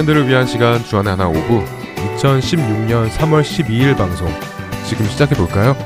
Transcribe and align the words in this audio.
청년들을 0.00 0.28
위한 0.28 0.46
시간 0.46 0.82
주안의 0.84 1.10
하나 1.10 1.28
오부 1.28 1.64
2016년 2.16 3.10
3월 3.10 3.42
12일 3.42 3.96
방송 3.96 4.28
지금 4.86 5.06
시작해 5.06 5.34
볼까요? 5.34 5.76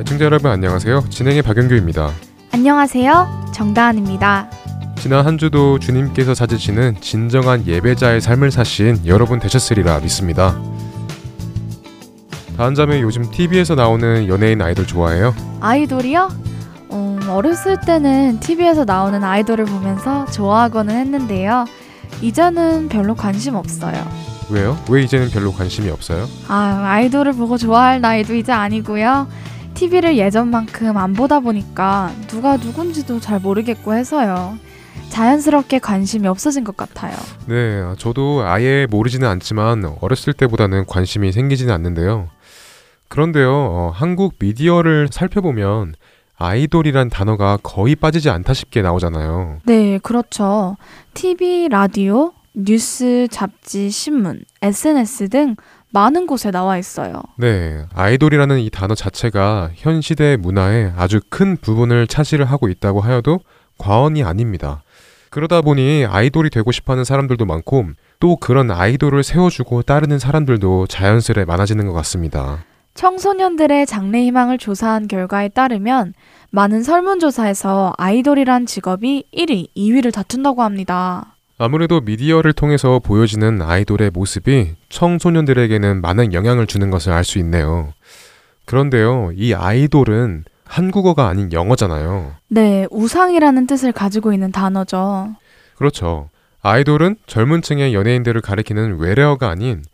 애청자 0.00 0.24
여러분 0.24 0.50
안녕하세요. 0.50 1.04
진행의 1.08 1.42
박영규입니다. 1.42 2.10
안녕하세요. 2.52 3.52
정다은입니다. 3.54 4.50
지난 4.96 5.24
한 5.24 5.38
주도 5.38 5.78
주님께서 5.78 6.34
찾으시는 6.34 7.00
진정한 7.00 7.66
예배자의 7.66 8.20
삶을 8.20 8.50
사신 8.50 9.00
여러분 9.06 9.38
되셨으리라 9.38 10.00
믿습니다. 10.00 10.60
다한 12.56 12.74
자매 12.74 13.00
요즘 13.00 13.30
TV에서 13.30 13.74
나오는 13.76 14.28
연예인 14.28 14.60
아이돌 14.60 14.86
좋아해요? 14.86 15.34
아이돌이요? 15.60 16.48
음, 16.92 17.18
어렸을 17.28 17.78
때는 17.80 18.40
TV에서 18.40 18.84
나오는 18.84 19.22
아이돌을 19.22 19.64
보면서 19.66 20.26
좋아하고는 20.26 20.94
했는데요. 20.96 21.66
이제는 22.22 22.88
별로 22.88 23.14
관심 23.14 23.54
없어요. 23.54 23.96
왜요? 24.50 24.78
왜 24.90 25.02
이제는 25.02 25.30
별로 25.30 25.52
관심이 25.52 25.90
없어요? 25.90 26.26
아, 26.48 26.82
아이돌을 26.86 27.34
보고 27.34 27.58
좋아할 27.58 28.00
나이도 28.00 28.34
이제 28.34 28.50
아니고요. 28.52 29.28
TV를 29.74 30.16
예전만큼 30.16 30.96
안 30.96 31.12
보다 31.12 31.40
보니까 31.40 32.12
누가 32.26 32.56
누군지도 32.56 33.20
잘 33.20 33.38
모르겠고 33.40 33.94
해서요. 33.94 34.58
자연스럽게 35.10 35.78
관심이 35.78 36.26
없어진 36.26 36.64
것 36.64 36.76
같아요. 36.76 37.14
네, 37.46 37.82
저도 37.98 38.42
아예 38.44 38.86
모르지는 38.90 39.28
않지만 39.28 39.96
어렸을 40.00 40.32
때보다는 40.32 40.86
관심이 40.86 41.30
생기지는 41.32 41.72
않는데요. 41.72 42.28
그런데요, 43.08 43.50
어, 43.50 43.92
한국 43.94 44.34
미디어를 44.38 45.08
살펴보면 45.10 45.94
아이돌이란 46.38 47.10
단어가 47.10 47.58
거의 47.62 47.96
빠지지 47.96 48.30
않다 48.30 48.54
싶게 48.54 48.82
나오잖아요. 48.82 49.58
네, 49.64 49.98
그렇죠. 49.98 50.76
TV, 51.14 51.68
라디오, 51.68 52.32
뉴스, 52.54 53.26
잡지, 53.30 53.90
신문, 53.90 54.40
SNS 54.62 55.28
등 55.28 55.56
많은 55.90 56.26
곳에 56.26 56.50
나와 56.50 56.78
있어요. 56.78 57.22
네, 57.36 57.84
아이돌이라는 57.94 58.60
이 58.60 58.70
단어 58.70 58.94
자체가 58.94 59.70
현 59.74 60.00
시대의 60.00 60.36
문화에 60.36 60.92
아주 60.96 61.20
큰 61.28 61.56
부분을 61.56 62.06
차지를 62.06 62.44
하고 62.44 62.68
있다고 62.68 63.00
하여도 63.00 63.40
과언이 63.78 64.22
아닙니다. 64.22 64.82
그러다 65.30 65.60
보니 65.60 66.06
아이돌이 66.08 66.50
되고 66.50 66.72
싶어 66.72 66.92
하는 66.92 67.04
사람들도 67.04 67.44
많고 67.44 67.86
또 68.20 68.36
그런 68.36 68.70
아이돌을 68.70 69.22
세워주고 69.22 69.82
따르는 69.82 70.18
사람들도 70.18 70.86
자연스레 70.86 71.44
많아지는 71.44 71.86
것 71.86 71.92
같습니다. 71.94 72.64
청소년들의 72.98 73.86
장래 73.86 74.24
희망을 74.24 74.58
조사한 74.58 75.06
결과에 75.06 75.50
따르면 75.50 76.14
많은 76.50 76.82
설문조사에서 76.82 77.92
아이돌이란 77.96 78.66
직업이 78.66 79.22
1위, 79.32 79.68
2위를 79.76 80.12
다툰다고 80.12 80.64
합니다. 80.64 81.36
아무래도 81.58 82.00
미디어를 82.00 82.52
통해서 82.54 82.98
보여지는 82.98 83.62
아이돌의 83.62 84.10
모습이 84.10 84.74
청소년들에게는 84.88 86.00
많은 86.00 86.32
영향을 86.32 86.66
주는 86.66 86.90
것을 86.90 87.12
알 87.12 87.22
수 87.22 87.38
있네요. 87.38 87.92
그런데요, 88.64 89.30
이 89.36 89.54
아이돌은 89.54 90.42
한국어가 90.64 91.28
아닌 91.28 91.52
영어잖아요. 91.52 92.32
네, 92.48 92.88
우상이라는 92.90 93.68
뜻을 93.68 93.92
가지고 93.92 94.32
있는 94.32 94.50
단어죠. 94.50 95.36
그렇죠. 95.76 96.30
아이돌은 96.62 97.14
젊은 97.28 97.62
층의 97.62 97.94
연예인들을 97.94 98.40
가리키는 98.40 98.98
외래어가 98.98 99.50
아닌 99.50 99.84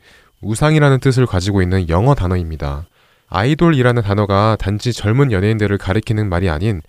우상이라는 0.40 1.00
뜻을 1.00 1.26
가지고 1.26 1.60
있는 1.60 1.90
영어 1.90 2.14
단어입니다. 2.14 2.86
아이돌이라는 3.34 4.02
단어가 4.02 4.56
단지 4.60 4.92
젊은 4.92 5.32
연예인들을 5.32 5.76
가리키는 5.76 6.28
말이 6.28 6.48
아닌 6.48 6.80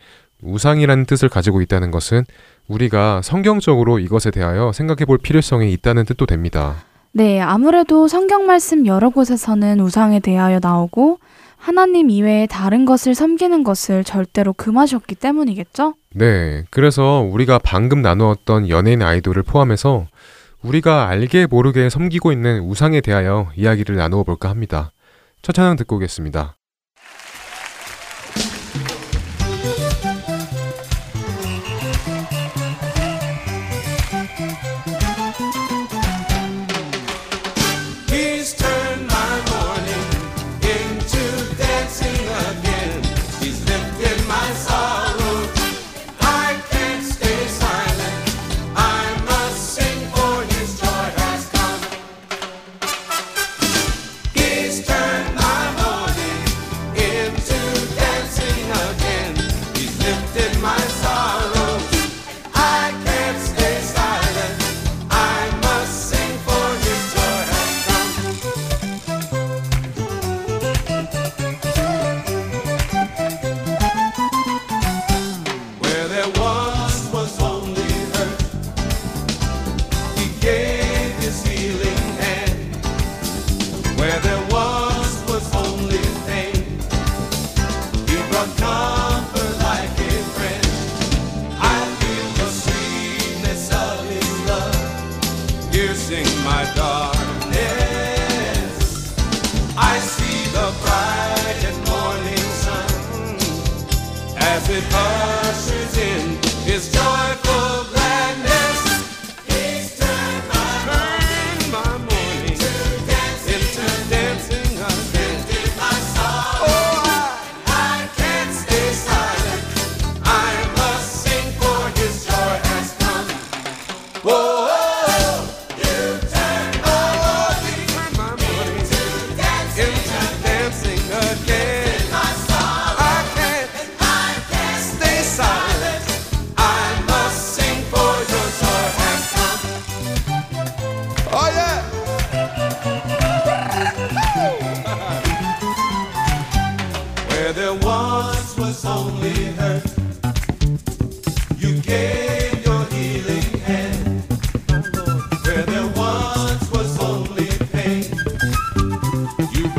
우상이라는 0.43 1.05
뜻을 1.05 1.27
가지고 1.27 1.61
있다는 1.61 1.89
것은 1.89 2.23
우리가 2.67 3.21
성경적으로 3.23 3.97
이것에 3.97 4.29
대하여 4.29 4.71
생각해 4.71 5.05
볼 5.05 5.17
필요성이 5.17 5.73
있다는 5.73 6.05
뜻도 6.05 6.27
됩니다. 6.27 6.75
네, 7.13 7.41
아무래도 7.41 8.07
성경 8.07 8.45
말씀 8.45 8.85
여러 8.85 9.09
곳에서는 9.09 9.79
우상에 9.79 10.19
대하여 10.19 10.59
나오고 10.61 11.17
하나님 11.57 12.11
이외에 12.11 12.45
다른 12.45 12.85
것을 12.85 13.15
섬기는 13.15 13.63
것을 13.63 14.03
절대로 14.03 14.53
금하셨기 14.53 15.15
때문이겠죠? 15.15 15.95
네, 16.13 16.63
그래서 16.69 17.27
우리가 17.27 17.59
방금 17.63 18.03
나누었던 18.03 18.69
연예인 18.69 19.01
아이돌을 19.01 19.41
포함해서 19.41 20.05
우리가 20.61 21.07
알게 21.09 21.47
모르게 21.47 21.89
섬기고 21.89 22.31
있는 22.31 22.61
우상에 22.61 23.01
대하여 23.01 23.47
이야기를 23.55 23.95
나누어 23.95 24.23
볼까 24.23 24.49
합니다. 24.49 24.91
첫 25.45 25.53
찬양 25.53 25.75
듣고 25.75 25.97
오겠습니다. 25.97 26.57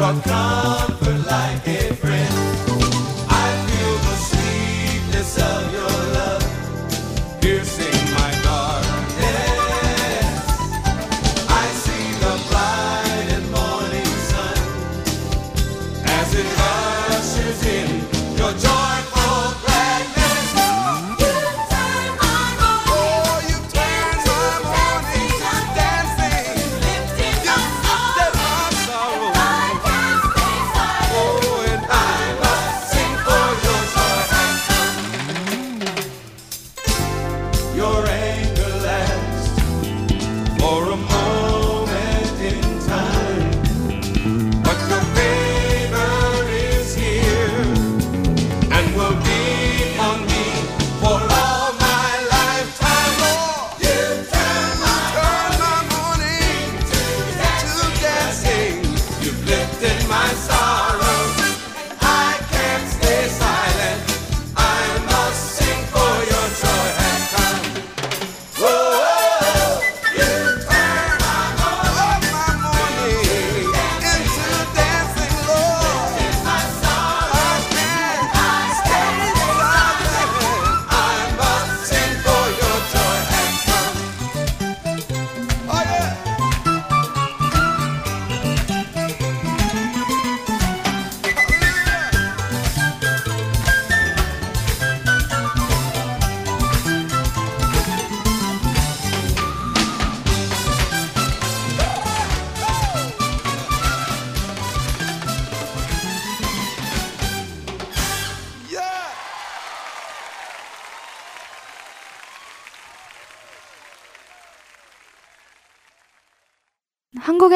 overcome. 0.08 0.75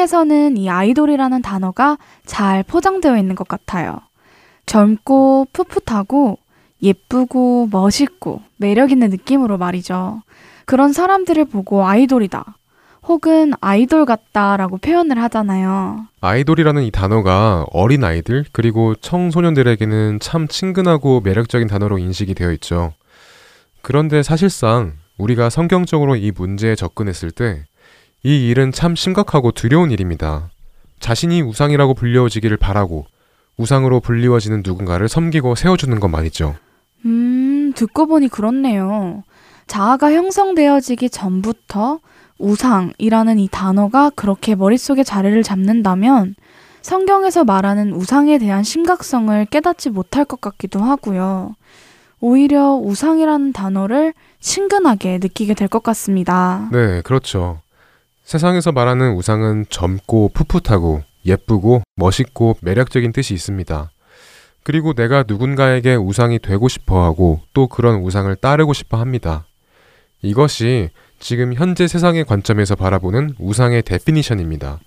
한국에서는 0.01 0.57
이 0.57 0.69
아이돌이라는 0.69 1.41
단어가 1.41 1.97
잘 2.25 2.63
포장되어 2.63 3.17
있는 3.17 3.35
것 3.35 3.47
같아요. 3.47 3.99
젊고 4.65 5.47
풋풋하고 5.53 6.37
예쁘고 6.81 7.69
멋있고 7.71 8.41
매력 8.57 8.91
있는 8.91 9.09
느낌으로 9.09 9.57
말이죠. 9.57 10.21
그런 10.65 10.93
사람들을 10.93 11.45
보고 11.45 11.85
아이돌이다. 11.85 12.57
혹은 13.03 13.53
아이돌 13.61 14.05
같다라고 14.05 14.77
표현을 14.77 15.21
하잖아요. 15.23 16.05
아이돌이라는 16.21 16.83
이 16.83 16.91
단어가 16.91 17.65
어린 17.71 18.03
아이들 18.03 18.45
그리고 18.51 18.95
청소년들에게는 18.95 20.19
참 20.19 20.47
친근하고 20.47 21.21
매력적인 21.21 21.67
단어로 21.67 21.99
인식이 21.99 22.33
되어 22.33 22.51
있죠. 22.53 22.93
그런데 23.81 24.23
사실상 24.23 24.93
우리가 25.17 25.49
성경적으로 25.49 26.15
이 26.15 26.31
문제에 26.31 26.75
접근했을 26.75 27.31
때 27.31 27.65
이 28.23 28.49
일은 28.49 28.71
참 28.71 28.95
심각하고 28.95 29.51
두려운 29.51 29.91
일입니다. 29.91 30.49
자신이 30.99 31.41
우상이라고 31.41 31.95
불려지기를 31.95 32.57
바라고 32.57 33.05
우상으로 33.57 33.99
불리워지는 33.99 34.61
누군가를 34.65 35.07
섬기고 35.09 35.55
세워주는 35.55 35.99
것 35.99 36.07
말이죠. 36.07 36.55
음, 37.05 37.73
듣고 37.75 38.05
보니 38.05 38.27
그렇네요. 38.27 39.23
자아가 39.67 40.11
형성되어지기 40.11 41.09
전부터 41.09 41.99
우상이라는 42.37 43.39
이 43.39 43.47
단어가 43.51 44.09
그렇게 44.11 44.55
머릿속에 44.55 45.03
자리를 45.03 45.41
잡는다면 45.43 46.35
성경에서 46.81 47.43
말하는 47.43 47.93
우상에 47.93 48.37
대한 48.39 48.63
심각성을 48.63 49.45
깨닫지 49.45 49.89
못할 49.91 50.25
것 50.25 50.41
같기도 50.41 50.79
하고요. 50.79 51.55
오히려 52.19 52.73
우상이라는 52.75 53.53
단어를 53.53 54.13
친근하게 54.39 55.19
느끼게 55.21 55.53
될 55.55 55.67
것 55.67 55.81
같습니다. 55.83 56.67
네, 56.71 57.01
그렇죠. 57.01 57.60
세상에서 58.31 58.71
말하는 58.71 59.11
우상은 59.15 59.65
젊고 59.69 60.31
풋풋하고 60.33 61.03
예쁘고 61.25 61.81
멋있고 61.97 62.55
매력적인 62.61 63.11
뜻이 63.11 63.33
있습니다. 63.33 63.91
그리고 64.63 64.93
내가 64.93 65.25
누군가에게 65.27 65.95
우상이 65.95 66.39
되고 66.39 66.69
싶어 66.69 67.03
하고 67.03 67.41
또 67.51 67.67
그런 67.67 67.97
우상을 67.97 68.33
따르고 68.37 68.71
싶어 68.71 68.95
합니다. 68.95 69.43
이것이 70.21 70.91
지금 71.19 71.53
현재 71.53 71.89
세상의 71.89 72.23
관점에서 72.23 72.75
바라보는 72.75 73.35
우상의 73.37 73.81
definition입니다. 73.81 74.79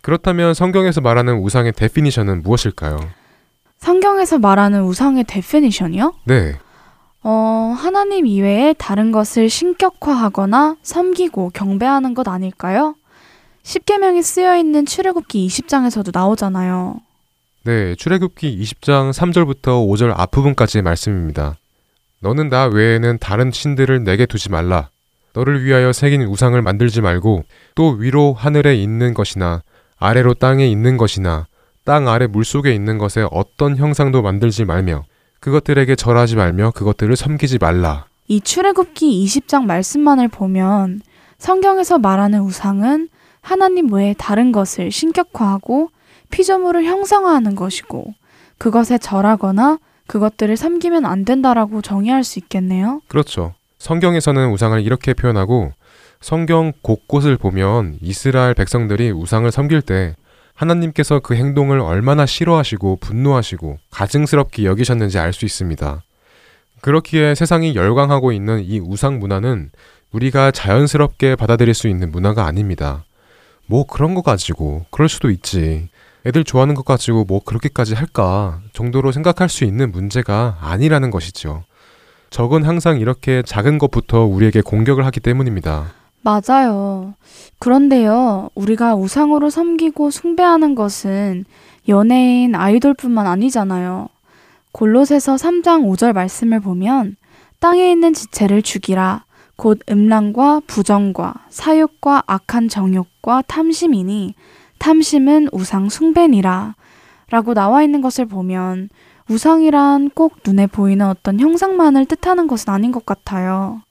그렇다면 0.00 0.54
성경에서 0.54 1.00
말하는 1.00 1.38
우상의 1.38 1.72
definition은 1.72 2.44
무엇일까요? 2.44 3.00
성경에서 3.78 4.38
말하는 4.38 4.84
우상의 4.84 5.24
definition이요? 5.24 6.14
네, 6.26 6.54
어, 7.22 7.74
하나님 7.76 8.26
이외에 8.26 8.74
다른 8.74 9.12
것을 9.12 9.50
신격화하거나 9.50 10.76
섬기고 10.82 11.50
경배하는 11.50 12.14
것 12.14 12.28
아닐까요? 12.28 12.94
십계명이 13.62 14.22
쓰여 14.22 14.56
있는 14.56 14.86
출애굽기 14.86 15.46
20장에서도 15.46 16.10
나오잖아요. 16.12 17.00
네, 17.64 17.94
출애굽기 17.96 18.62
20장 18.62 19.12
3절부터 19.12 19.86
5절 19.88 20.14
앞부분까지의 20.16 20.82
말씀입니다. 20.82 21.56
너는 22.20 22.48
나 22.48 22.66
외에는 22.66 23.18
다른 23.18 23.50
신들을 23.52 24.04
내게 24.04 24.26
두지 24.26 24.50
말라. 24.50 24.88
너를 25.34 25.64
위하여 25.64 25.92
새긴 25.92 26.22
우상을 26.22 26.60
만들지 26.62 27.00
말고 27.00 27.44
또 27.74 27.90
위로 27.90 28.32
하늘에 28.32 28.74
있는 28.76 29.12
것이나 29.12 29.62
아래로 29.98 30.34
땅에 30.34 30.66
있는 30.66 30.96
것이나 30.96 31.46
땅 31.84 32.08
아래 32.08 32.26
물속에 32.26 32.74
있는 32.74 32.98
것에 32.98 33.26
어떤 33.30 33.76
형상도 33.76 34.22
만들지 34.22 34.64
말며 34.64 35.04
그것들에게 35.40 35.94
절하지 35.96 36.36
말며 36.36 36.72
그것들을 36.72 37.14
섬기지 37.16 37.58
말라. 37.58 38.06
이 38.26 38.40
출애굽기 38.40 39.24
20장 39.24 39.64
말씀만을 39.64 40.28
보면 40.28 41.00
성경에서 41.38 41.98
말하는 41.98 42.40
우상은 42.40 43.08
하나님 43.40 43.92
외에 43.92 44.14
다른 44.18 44.52
것을 44.52 44.90
신격화하고 44.90 45.90
피조물을 46.30 46.84
형상화하는 46.84 47.54
것이고 47.54 48.12
그것에 48.58 48.98
절하거나 48.98 49.78
그것들을 50.06 50.56
섬기면 50.56 51.06
안 51.06 51.24
된다라고 51.24 51.80
정의할 51.80 52.24
수 52.24 52.38
있겠네요. 52.38 53.00
그렇죠. 53.08 53.54
성경에서는 53.78 54.50
우상을 54.50 54.82
이렇게 54.82 55.14
표현하고 55.14 55.72
성경 56.20 56.72
곳곳을 56.82 57.36
보면 57.36 57.98
이스라엘 58.02 58.54
백성들이 58.54 59.12
우상을 59.12 59.50
섬길 59.50 59.82
때 59.82 60.16
하나님께서 60.58 61.20
그 61.20 61.34
행동을 61.34 61.78
얼마나 61.78 62.26
싫어하시고 62.26 62.98
분노하시고 63.00 63.78
가증스럽게 63.90 64.64
여기셨는지 64.64 65.18
알 65.18 65.32
수 65.32 65.44
있습니다. 65.44 66.02
그렇기에 66.80 67.34
세상이 67.34 67.74
열광하고 67.74 68.32
있는 68.32 68.64
이 68.64 68.80
우상 68.80 69.20
문화는 69.20 69.70
우리가 70.10 70.50
자연스럽게 70.50 71.36
받아들일 71.36 71.74
수 71.74 71.86
있는 71.86 72.10
문화가 72.10 72.44
아닙니다. 72.46 73.04
뭐 73.66 73.86
그런 73.86 74.14
거 74.14 74.22
가지고 74.22 74.84
그럴 74.90 75.08
수도 75.08 75.30
있지. 75.30 75.88
애들 76.26 76.42
좋아하는 76.42 76.74
것 76.74 76.84
가지고 76.84 77.24
뭐 77.24 77.40
그렇게까지 77.44 77.94
할까 77.94 78.60
정도로 78.72 79.12
생각할 79.12 79.48
수 79.48 79.64
있는 79.64 79.92
문제가 79.92 80.58
아니라는 80.60 81.10
것이죠. 81.10 81.62
적은 82.30 82.64
항상 82.64 82.98
이렇게 82.98 83.42
작은 83.42 83.78
것부터 83.78 84.24
우리에게 84.24 84.62
공격을 84.62 85.06
하기 85.06 85.20
때문입니다. 85.20 85.92
맞아요. 86.22 87.14
그런데요, 87.58 88.50
우리가 88.54 88.94
우상으로 88.94 89.50
섬기고 89.50 90.10
숭배하는 90.10 90.74
것은 90.74 91.44
연예인, 91.88 92.54
아이돌뿐만 92.54 93.26
아니잖아요. 93.26 94.08
골로새서 94.72 95.36
3장 95.36 95.84
5절 95.84 96.12
말씀을 96.12 96.60
보면 96.60 97.16
땅에 97.60 97.90
있는 97.90 98.12
지체를 98.12 98.62
죽이라. 98.62 99.24
곧 99.56 99.80
음란과 99.90 100.62
부정과 100.66 101.34
사욕과 101.48 102.22
악한 102.26 102.68
정욕과 102.68 103.42
탐심이니 103.48 104.34
탐심은 104.78 105.48
우상 105.52 105.88
숭배니라. 105.88 106.74
라고 107.30 107.54
나와 107.54 107.82
있는 107.82 108.00
것을 108.00 108.26
보면 108.26 108.88
우상이란 109.28 110.10
꼭 110.10 110.36
눈에 110.46 110.66
보이는 110.66 111.06
어떤 111.06 111.40
형상만을 111.40 112.06
뜻하는 112.06 112.46
것은 112.46 112.72
아닌 112.72 112.92
것 112.92 113.04
같아요. 113.04 113.82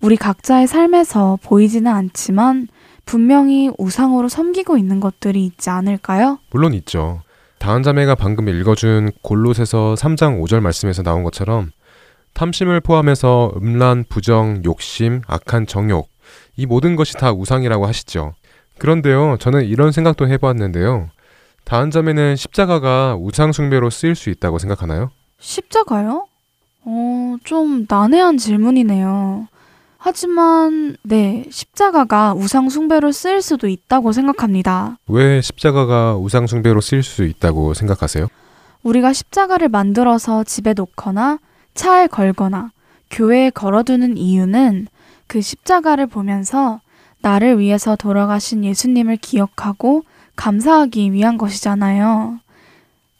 우리 0.00 0.16
각자의 0.16 0.66
삶에서 0.66 1.38
보이지는 1.42 1.90
않지만 1.90 2.68
분명히 3.04 3.70
우상으로 3.78 4.28
섬기고 4.28 4.76
있는 4.78 5.00
것들이 5.00 5.44
있지 5.44 5.70
않을까요? 5.70 6.38
물론 6.50 6.74
있죠. 6.74 7.22
다은 7.58 7.82
자매가 7.82 8.14
방금 8.14 8.48
읽어준 8.48 9.10
골로새서 9.22 9.94
3장 9.98 10.40
5절 10.40 10.60
말씀에서 10.60 11.02
나온 11.02 11.24
것처럼 11.24 11.70
탐심을 12.34 12.80
포함해서 12.80 13.52
음란, 13.56 14.04
부정, 14.08 14.62
욕심, 14.64 15.22
악한 15.26 15.66
정욕 15.66 16.08
이 16.56 16.66
모든 16.66 16.94
것이 16.94 17.14
다 17.14 17.32
우상이라고 17.32 17.86
하시죠. 17.86 18.34
그런데요, 18.78 19.38
저는 19.40 19.64
이런 19.64 19.90
생각도 19.90 20.28
해보았는데요. 20.28 21.08
다은 21.64 21.90
자매는 21.90 22.36
십자가가 22.36 23.16
우상 23.18 23.52
숭배로 23.52 23.90
쓰일 23.90 24.14
수 24.14 24.30
있다고 24.30 24.58
생각하나요? 24.58 25.10
십자가요? 25.40 26.26
어, 26.84 27.36
좀 27.44 27.86
난해한 27.88 28.38
질문이네요. 28.38 29.48
하지만, 30.08 30.96
네, 31.02 31.44
십자가가 31.50 32.32
우상 32.32 32.70
숭배로 32.70 33.12
쓰일 33.12 33.42
수도 33.42 33.68
있다고 33.68 34.12
생각합니다. 34.12 34.96
왜 35.06 35.42
십자가가 35.42 36.16
우상 36.16 36.46
숭배로 36.46 36.80
쓰일 36.80 37.02
수 37.02 37.24
있다고 37.24 37.74
생각하세요? 37.74 38.26
우리가 38.84 39.12
십자가를 39.12 39.68
만들어서 39.68 40.44
집에 40.44 40.72
놓거나 40.72 41.40
차에 41.74 42.06
걸거나 42.06 42.70
교회에 43.10 43.50
걸어두는 43.50 44.16
이유는 44.16 44.86
그 45.26 45.42
십자가를 45.42 46.06
보면서 46.06 46.80
나를 47.20 47.58
위해서 47.58 47.94
돌아가신 47.94 48.64
예수님을 48.64 49.18
기억하고 49.18 50.04
감사하기 50.36 51.12
위한 51.12 51.36
것이잖아요. 51.36 52.38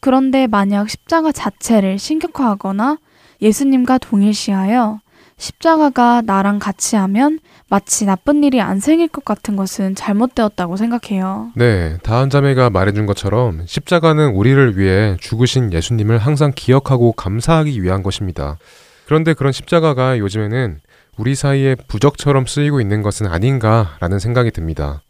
그런데 0.00 0.46
만약 0.46 0.88
십자가 0.88 1.32
자체를 1.32 1.98
신격화하거나 1.98 2.96
예수님과 3.42 3.98
동일시하여 3.98 5.00
십자가가 5.38 6.20
나랑 6.24 6.58
같이 6.58 6.96
하면 6.96 7.38
마치 7.68 8.04
나쁜 8.04 8.42
일이 8.42 8.60
안 8.60 8.80
생길 8.80 9.08
것 9.08 9.24
같은 9.24 9.56
것은 9.56 9.94
잘못되었다고 9.94 10.76
생각해요. 10.76 11.52
네, 11.54 11.96
다한 12.02 12.28
자매가 12.28 12.70
말해준 12.70 13.06
것처럼 13.06 13.62
십자가는 13.66 14.30
우리를 14.30 14.76
위해 14.76 15.16
죽으신 15.20 15.72
예수님을 15.72 16.18
항상 16.18 16.52
기억하고 16.54 17.12
감사하기 17.12 17.82
위한 17.82 18.02
것입니다. 18.02 18.58
그런데 19.06 19.32
그런 19.32 19.52
십자가가 19.52 20.18
요즘에는 20.18 20.80
우리 21.16 21.34
사이에 21.34 21.74
부적처럼 21.74 22.46
쓰이고 22.46 22.80
있는 22.80 23.02
것은 23.02 23.26
아닌가라는 23.26 24.18
생각이 24.18 24.50
듭니다. 24.50 25.02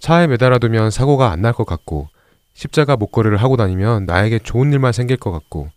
차에 0.00 0.26
매달아두면 0.26 0.90
사고가 0.90 1.30
안 1.30 1.42
날 1.42 1.52
것 1.52 1.64
같고, 1.66 2.08
십자가 2.54 2.96
목걸이를 2.96 3.36
하고 3.36 3.56
다니면 3.56 4.06
나에게 4.06 4.38
좋은 4.38 4.72
일만 4.72 4.92
생길 4.92 5.16
것 5.16 5.30
같고, 5.32 5.68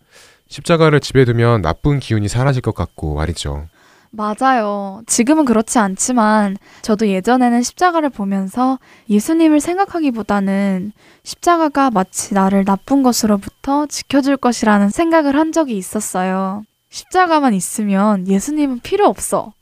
십자가를 0.48 1.00
집에 1.00 1.24
두면 1.24 1.62
나쁜 1.62 1.98
기운이 1.98 2.28
사라질 2.28 2.62
것 2.62 2.74
같고 2.74 3.14
말이죠. 3.14 3.66
맞아요. 4.10 5.02
지금은 5.06 5.44
그렇지 5.44 5.78
않지만 5.78 6.56
저도 6.82 7.08
예전에는 7.08 7.62
십자가를 7.62 8.10
보면서 8.10 8.78
예수님을 9.10 9.60
생각하기보다는 9.60 10.92
십자가가 11.22 11.90
마치 11.90 12.34
나를 12.34 12.64
나쁜 12.64 13.02
것으로부터 13.02 13.86
지켜줄 13.86 14.36
것이라는 14.38 14.88
생각을 14.90 15.36
한 15.36 15.52
적이 15.52 15.76
있었어요. 15.76 16.64
십자가만 16.90 17.52
있으면 17.54 18.26
예수님은 18.26 18.80
필요 18.80 19.06
없어. 19.06 19.52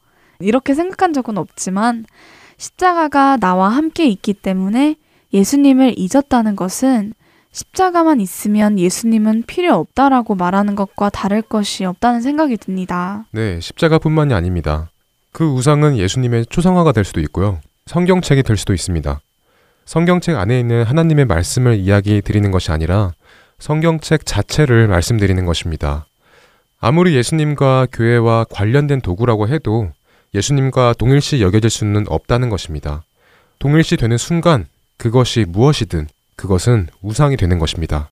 이렇게 0.40 0.74
생각한 0.74 1.12
적은 1.12 1.38
없지만 1.38 2.04
십자가가 2.56 3.36
나와 3.38 3.68
함께 3.70 4.06
있기 4.06 4.34
때문에 4.34 4.96
예수님을 5.32 5.94
잊었다는 5.96 6.54
것은 6.54 7.14
십자가만 7.54 8.20
있으면 8.20 8.80
예수님은 8.80 9.44
필요 9.46 9.76
없다라고 9.76 10.34
말하는 10.34 10.74
것과 10.74 11.08
다를 11.08 11.40
것이 11.40 11.84
없다는 11.84 12.20
생각이 12.20 12.56
듭니다. 12.56 13.26
네, 13.30 13.60
십자가뿐만이 13.60 14.34
아닙니다. 14.34 14.90
그 15.30 15.44
우상은 15.46 15.96
예수님의 15.96 16.46
초상화가 16.46 16.90
될 16.90 17.04
수도 17.04 17.20
있고요. 17.20 17.60
성경책이 17.86 18.42
될 18.42 18.56
수도 18.56 18.74
있습니다. 18.74 19.20
성경책 19.84 20.36
안에 20.36 20.58
있는 20.58 20.82
하나님의 20.82 21.26
말씀을 21.26 21.78
이야기 21.78 22.22
드리는 22.22 22.50
것이 22.50 22.72
아니라 22.72 23.12
성경책 23.60 24.26
자체를 24.26 24.88
말씀드리는 24.88 25.44
것입니다. 25.44 26.06
아무리 26.80 27.14
예수님과 27.14 27.86
교회와 27.92 28.46
관련된 28.50 29.00
도구라고 29.00 29.46
해도 29.46 29.92
예수님과 30.34 30.94
동일시 30.98 31.40
여겨질 31.40 31.70
수는 31.70 32.06
없다는 32.08 32.50
것입니다. 32.50 33.04
동일시 33.60 33.96
되는 33.96 34.18
순간 34.18 34.66
그것이 34.96 35.44
무엇이든 35.46 36.08
그것은 36.36 36.88
우상이 37.02 37.36
되는 37.36 37.58
것입니다. 37.58 38.10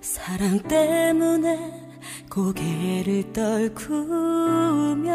사랑 0.00 0.58
때문에 0.60 1.87
고개를 2.38 3.32
떨구며 3.32 5.12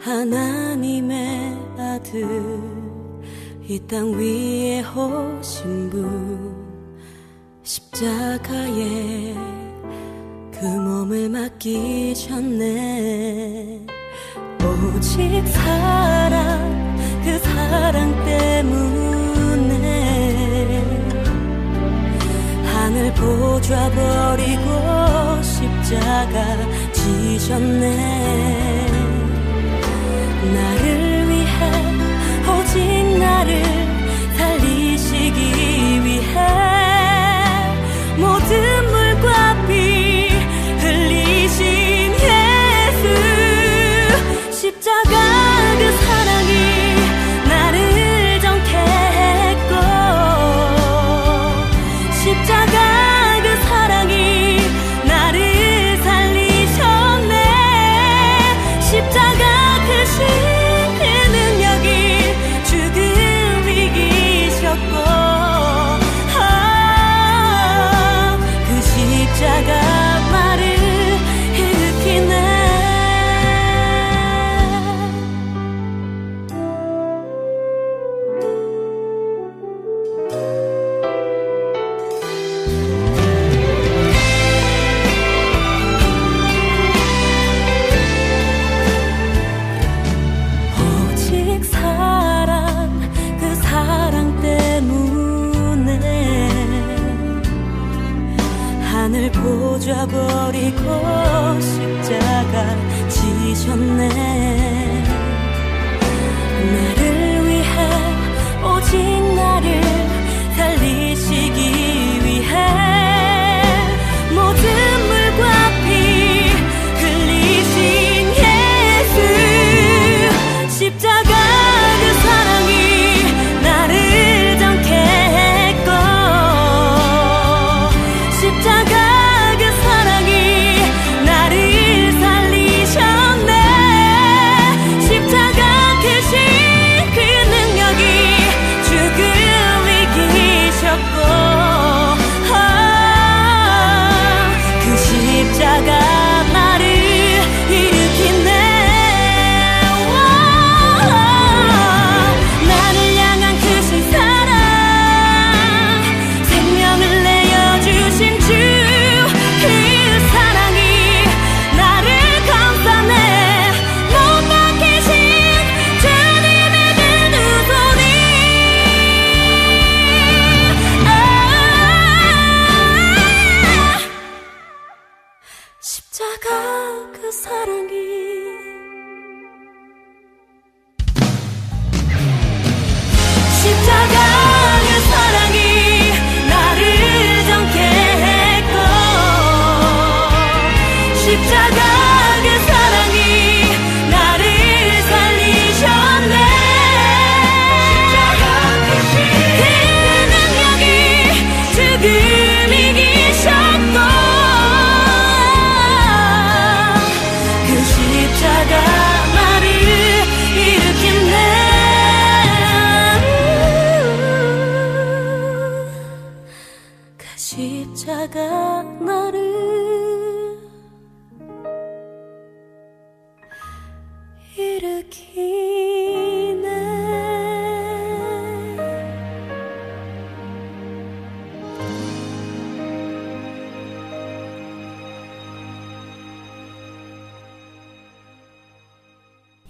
하나님의 0.00 1.56
아들 1.78 2.26
이 3.68 3.78
땅 3.86 4.18
위에 4.18 4.82
오신 4.82 5.90
분 5.90 6.56
십자가에 7.62 9.32
그 10.50 10.64
몸을 10.66 11.28
맡기셨네. 11.28 12.66
오직 14.58 15.46
사랑 15.46 16.96
그 17.24 17.38
사랑 17.38 18.24
때문 18.24 19.21
하늘 23.02 23.12
보좌 23.14 23.90
버리고 23.90 25.42
십자가 25.42 26.56
지셨네. 26.92 28.86
나를 30.54 31.28
위해 31.28 31.50
오직 32.46 33.18
나를 33.18 33.62
살리시기 34.36 36.04
위해 36.04 36.36
모든 38.18 38.91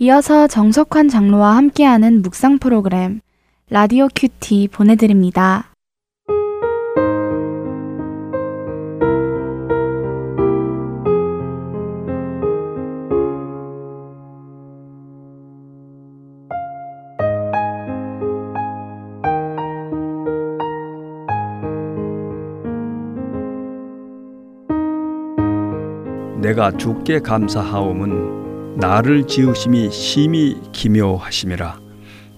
이어서 0.02 0.48
정석환 0.48 1.08
장로와 1.08 1.56
함께하는 1.56 2.22
묵상 2.22 2.58
프로그램 2.58 3.20
라디오 3.70 4.08
큐티 4.08 4.66
보내드립니다. 4.72 5.70
내가 26.40 26.76
주께 26.76 27.20
감사하옴은 27.20 28.31
나를 28.82 29.28
지으심이 29.28 29.92
심히 29.92 30.56
기묘하심이라. 30.72 31.78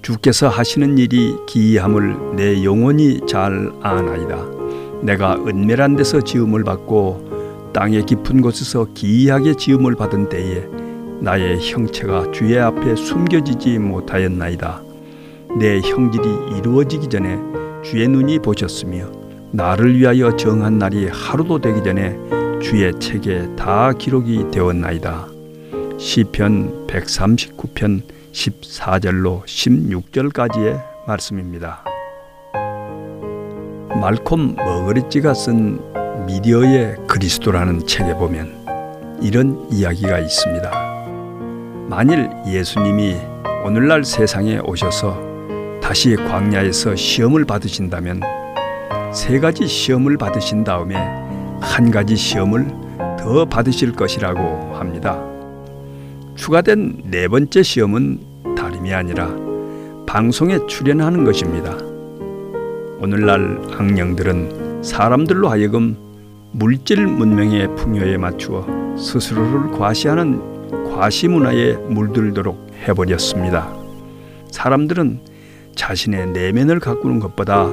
주께서 0.03 0.47
하시는 0.47 0.99
일이 0.99 1.35
기이함을 1.47 2.37
내 2.37 2.63
영혼이 2.63 3.21
잘 3.27 3.73
아나이다. 3.81 4.45
내가 5.01 5.37
은밀한 5.37 5.97
데서 5.97 6.21
지음을 6.21 6.63
받고 6.63 7.71
땅의 7.73 8.05
깊은 8.05 8.43
곳에서 8.43 8.87
기이하게 8.93 9.55
지음을 9.55 9.95
받은 9.95 10.29
때에 10.29 10.67
나의 11.21 11.61
형체가 11.63 12.31
주의 12.31 12.59
앞에 12.59 12.95
숨겨지지 12.95 13.79
못하였나이다. 13.79 14.83
내 15.59 15.81
형질이 15.81 16.59
이루어지기 16.59 17.09
전에 17.09 17.39
주의 17.83 18.07
눈이 18.07 18.41
보셨으며 18.41 19.11
나를 19.51 19.99
위하여 19.99 20.37
정한 20.37 20.77
날이 20.77 21.09
하루도 21.09 21.61
되기 21.61 21.83
전에 21.83 22.19
주의 22.61 22.93
책에 23.01 23.49
다 23.57 23.95
기록이 23.95 24.51
되었나이다. 24.51 25.34
시편 25.99 26.87
139편 26.89 28.03
14절로 28.33 29.45
16절까지의 29.45 30.83
말씀입니다. 31.07 31.85
말콤 34.01 34.57
머그리찌가 34.57 35.35
쓴 35.35 35.81
미디어의 36.27 36.97
그리스도라는 37.07 37.87
책에 37.87 38.15
보면 38.15 39.21
이런 39.23 39.67
이야기가 39.71 40.19
있습니다. 40.19 40.71
만일 41.89 42.29
예수님이 42.47 43.17
오늘날 43.65 44.05
세상에 44.05 44.59
오셔서 44.59 45.17
다시 45.81 46.17
광야에서 46.17 46.97
시험을 46.97 47.45
받으신다면 47.45 48.21
세 49.13 49.39
가지 49.39 49.69
시험을 49.69 50.17
받으신 50.19 50.65
다음에 50.65 50.97
한 51.61 51.91
가지 51.91 52.17
시험을 52.17 52.67
더 53.19 53.45
받으실 53.45 53.93
것이라고 53.93 54.75
합니다. 54.75 55.34
추가된 56.35 57.03
네 57.05 57.29
번째 57.29 57.63
시험은 57.63 58.55
다름이 58.57 58.93
아니라 58.93 59.35
방송에 60.07 60.59
출연하는 60.67 61.25
것입니다. 61.25 61.77
오늘날 63.01 63.61
악령들은 63.79 64.83
사람들로 64.83 65.49
하여금 65.49 65.97
물질 66.53 67.07
문명의 67.07 67.75
풍요에 67.77 68.17
맞추어 68.17 68.67
스스로를 68.97 69.73
과시하는 69.73 70.95
과시 70.95 71.29
문화에 71.29 71.75
물들도록 71.75 72.71
해버렸습니다. 72.87 73.73
사람들은 74.51 75.21
자신의 75.75 76.29
내면을 76.29 76.79
가꾸는 76.79 77.19
것보다 77.21 77.67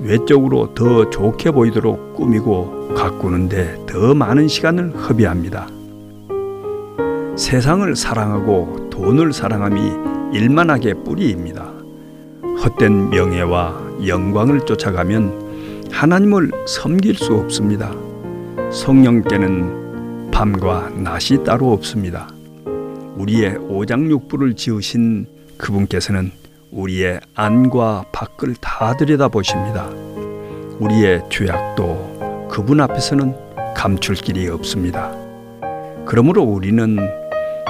외적으로 0.00 0.74
더 0.74 1.08
좋게 1.08 1.50
보이도록 1.50 2.14
꾸미고 2.14 2.94
가꾸는데 2.94 3.84
더 3.86 4.14
많은 4.14 4.48
시간을 4.48 4.94
허비합니다. 4.94 5.79
세상을 7.40 7.96
사랑하고 7.96 8.90
돈을 8.90 9.32
사랑함이 9.32 10.36
일만하게 10.36 10.92
뿌리입니다. 10.92 11.72
헛된 12.62 13.08
명예와 13.08 13.80
영광을 14.06 14.66
쫓아가면 14.66 15.88
하나님을 15.90 16.50
섬길 16.66 17.14
수 17.14 17.34
없습니다. 17.34 17.92
성령께는 18.70 20.30
밤과 20.30 20.90
낮이 20.90 21.42
따로 21.42 21.72
없습니다. 21.72 22.28
우리의 23.16 23.56
오장육부를 23.56 24.52
지으신 24.54 25.26
그분께서는 25.56 26.32
우리의 26.70 27.20
안과 27.34 28.04
밖을 28.12 28.54
다 28.60 28.94
들여다보십니다. 28.98 29.88
우리의 30.78 31.22
죄악도 31.30 32.48
그분 32.50 32.82
앞에서는 32.82 33.34
감출 33.74 34.14
길이 34.14 34.46
없습니다. 34.48 35.10
그러므로 36.04 36.42
우리는 36.42 37.19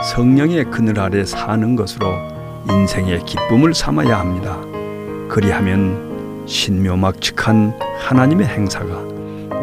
성령의 0.02 0.64
그늘 0.70 0.98
아래 0.98 1.24
사는 1.24 1.76
것으로 1.76 2.14
인생의 2.70 3.24
기쁨을 3.24 3.74
삼아야 3.74 4.18
합니다. 4.18 4.58
그리하면 5.28 6.44
신묘막측한 6.46 7.78
하나님의 7.98 8.46
행사가 8.46 8.98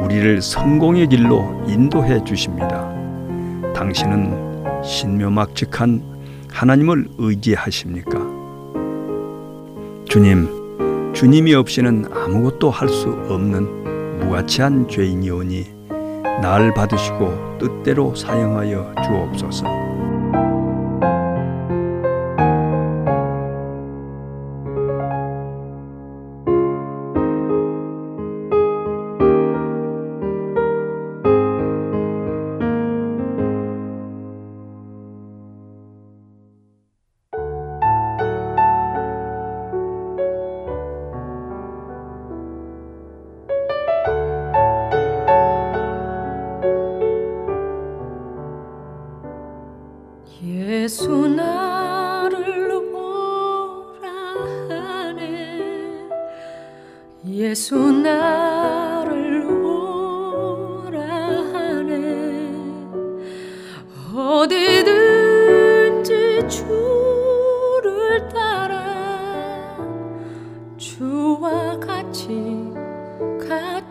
우리를 0.01 0.41
성공의 0.41 1.07
길로 1.07 1.63
인도해 1.67 2.23
주십니다. 2.23 2.87
당신은 3.73 4.83
신묘막측한 4.83 6.03
하나님을 6.51 7.09
의지하십니까? 7.17 8.19
주님, 10.07 11.13
주님이 11.13 11.55
없이는 11.55 12.05
아무것도 12.13 12.69
할 12.69 12.87
수 12.87 13.09
없는 13.29 14.19
무가치한 14.19 14.87
죄인이오니 14.87 15.65
날 16.41 16.73
받으시고 16.73 17.57
뜻대로 17.59 18.15
사용하여 18.15 18.93
주옵소서. 19.03 19.76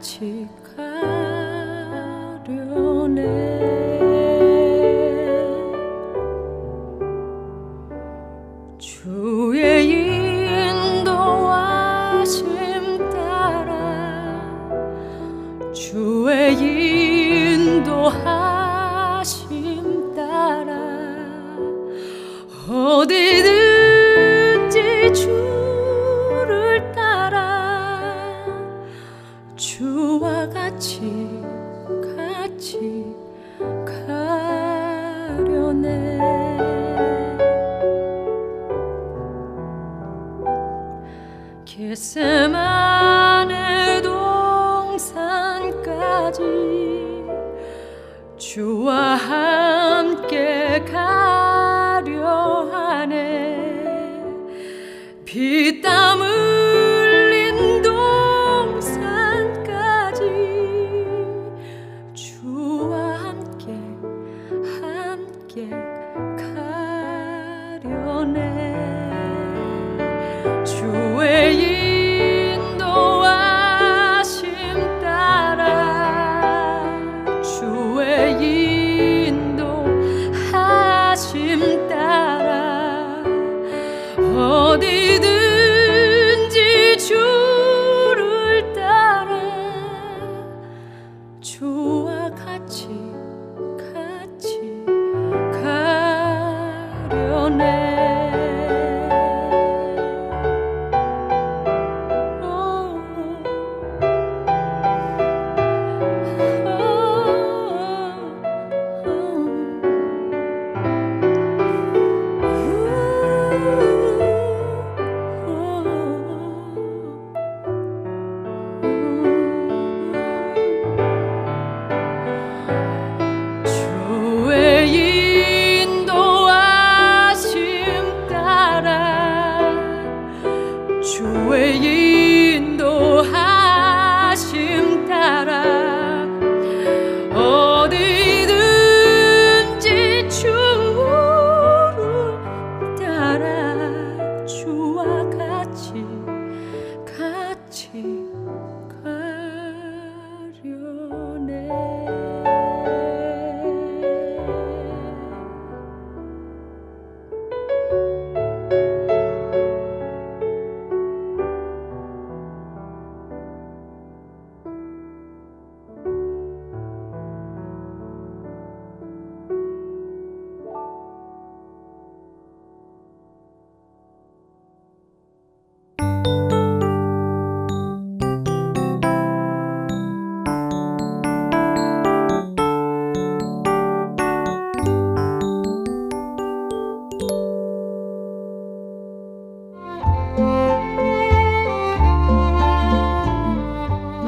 같이 0.07 0.49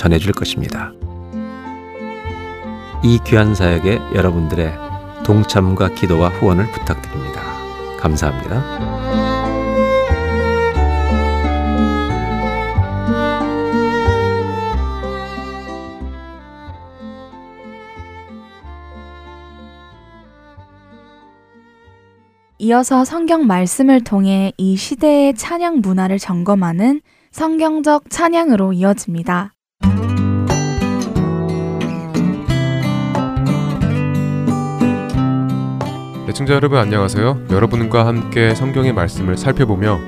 전해줄 0.00 0.32
것입니다. 0.32 0.92
이 3.04 3.18
귀한 3.26 3.54
사역에 3.54 4.00
여러분들의 4.14 4.72
동참과 5.24 5.90
기도와 5.90 6.30
후원을 6.30 6.72
부탁드립니다. 6.72 7.42
감사합니다. 7.98 8.80
이어서 22.58 23.04
성경 23.04 23.46
말씀을 23.46 24.02
통해 24.02 24.52
이 24.56 24.76
시대의 24.76 25.34
찬양 25.34 25.80
문화를 25.82 26.18
점검하는 26.18 27.02
성경적 27.32 28.08
찬양으로 28.08 28.72
이어집니다. 28.72 29.52
애청자 36.30 36.54
여러분 36.54 36.78
안녕하세요. 36.78 37.46
여러분과 37.50 38.06
함께 38.06 38.54
성경의 38.54 38.92
말씀을 38.92 39.36
살펴보며 39.36 39.98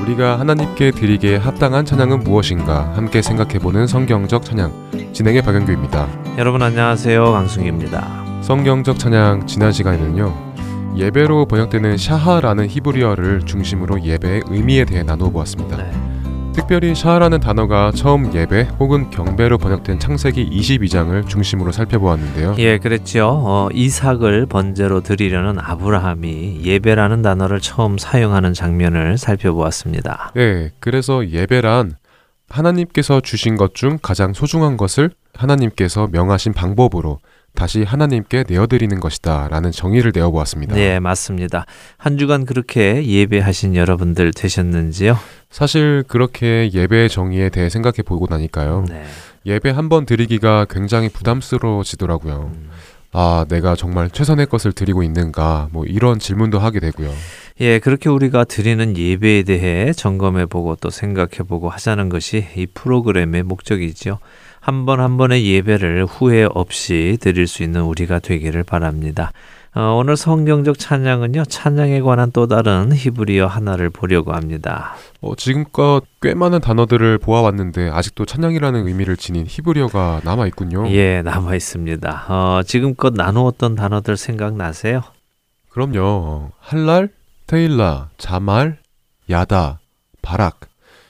우리가 0.00 0.38
하나님께 0.38 0.92
드리기에 0.92 1.34
합당한 1.34 1.84
찬양은 1.84 2.20
무엇인가 2.20 2.92
함께 2.94 3.20
생각해보는 3.20 3.88
성경적 3.88 4.44
찬양 4.44 5.10
진행의 5.12 5.42
박영규입니다. 5.42 6.06
여러분 6.38 6.62
안녕하세요. 6.62 7.24
강승규입니다. 7.24 8.40
성경적 8.42 9.00
찬양 9.00 9.48
지난 9.48 9.72
시간에는요. 9.72 10.94
예배로 10.96 11.46
번역되는 11.46 11.96
샤하라는 11.96 12.68
히브리어를 12.68 13.40
중심으로 13.44 14.04
예배의 14.04 14.42
의미에 14.46 14.84
대해 14.84 15.02
나누어 15.02 15.30
보았습니다. 15.30 15.76
네. 15.76 15.90
특별히 16.54 16.94
샤하라는 16.94 17.40
단어가 17.40 17.90
처음 17.94 18.32
예배 18.32 18.68
혹은 18.78 19.10
경배로 19.10 19.58
번역된 19.58 19.98
창세기 19.98 20.48
22장을 20.50 21.26
중심으로 21.28 21.72
살펴보았는데요. 21.72 22.54
예, 22.58 22.78
그랬죠. 22.78 23.28
어, 23.44 23.68
이삭을 23.72 24.46
번제로 24.46 25.00
드리려는 25.00 25.58
아브라함이 25.58 26.60
예배라는 26.62 27.22
단어를 27.22 27.60
처음 27.60 27.98
사용하는 27.98 28.54
장면을 28.54 29.18
살펴보았습니다. 29.18 30.30
네, 30.34 30.70
그래서 30.78 31.28
예배란 31.28 31.96
하나님께서 32.48 33.20
주신 33.20 33.56
것 33.56 33.74
중 33.74 33.98
가장 34.00 34.32
소중한 34.32 34.76
것을 34.76 35.10
하나님께서 35.34 36.08
명하신 36.12 36.52
방법으로 36.52 37.18
다시 37.54 37.82
하나님께 37.84 38.44
내어드리는 38.48 38.98
것이다 38.98 39.48
라는 39.48 39.70
정의를 39.70 40.10
내어보았습니다. 40.14 40.74
네, 40.74 40.98
맞습니다. 41.00 41.66
한 41.96 42.18
주간 42.18 42.44
그렇게 42.44 43.06
예배하신 43.06 43.76
여러분들 43.76 44.32
되셨는지요? 44.32 45.16
사실 45.50 46.02
그렇게 46.08 46.70
예배의 46.72 47.08
정의에 47.08 47.48
대해 47.50 47.68
생각해 47.68 47.98
보고 48.04 48.26
나니까요. 48.28 48.86
네. 48.88 49.04
예배 49.46 49.70
한 49.70 49.88
번 49.88 50.04
드리기가 50.06 50.66
굉장히 50.68 51.08
부담스러워지더라고요. 51.10 52.50
음. 52.54 52.70
아, 53.12 53.44
내가 53.48 53.76
정말 53.76 54.10
최선의 54.10 54.46
것을 54.46 54.72
드리고 54.72 55.04
있는가? 55.04 55.68
뭐 55.70 55.84
이런 55.84 56.18
질문도 56.18 56.58
하게 56.58 56.80
되고요. 56.80 57.12
예, 57.60 57.78
그렇게 57.78 58.08
우리가 58.08 58.42
드리는 58.42 58.96
예배에 58.96 59.44
대해 59.44 59.92
점검해 59.92 60.46
보고 60.46 60.74
또 60.74 60.90
생각해 60.90 61.44
보고 61.46 61.68
하자는 61.68 62.08
것이 62.08 62.44
이 62.56 62.66
프로그램의 62.74 63.44
목적이지요. 63.44 64.18
한번한 64.64 65.18
번의 65.18 65.46
예배를 65.46 66.06
후회 66.06 66.48
없이 66.54 67.18
드릴 67.20 67.46
수 67.46 67.62
있는 67.62 67.82
우리가 67.82 68.18
되기를 68.18 68.62
바랍니다. 68.62 69.30
어, 69.74 69.96
오늘 69.98 70.16
성경적 70.16 70.78
찬양은요, 70.78 71.44
찬양에 71.44 72.00
관한 72.00 72.30
또 72.32 72.46
다른 72.46 72.90
히브리어 72.90 73.46
하나를 73.46 73.90
보려고 73.90 74.32
합니다. 74.32 74.94
어, 75.20 75.36
지금껏 75.36 76.00
꽤 76.22 76.32
많은 76.32 76.60
단어들을 76.60 77.18
보아왔는데 77.18 77.90
아직도 77.90 78.24
찬양이라는 78.24 78.86
의미를 78.86 79.18
지닌 79.18 79.44
히브리어가 79.46 80.22
남아 80.24 80.46
있군요. 80.46 80.88
예, 80.92 81.20
남아 81.20 81.56
있습니다. 81.56 82.24
어, 82.28 82.62
지금껏 82.64 83.12
나누었던 83.12 83.74
단어들 83.74 84.16
생각나세요? 84.16 85.02
그럼요. 85.68 86.52
할랄, 86.60 87.10
테일라, 87.46 88.08
자말, 88.16 88.78
야다, 89.28 89.80
바락 90.22 90.60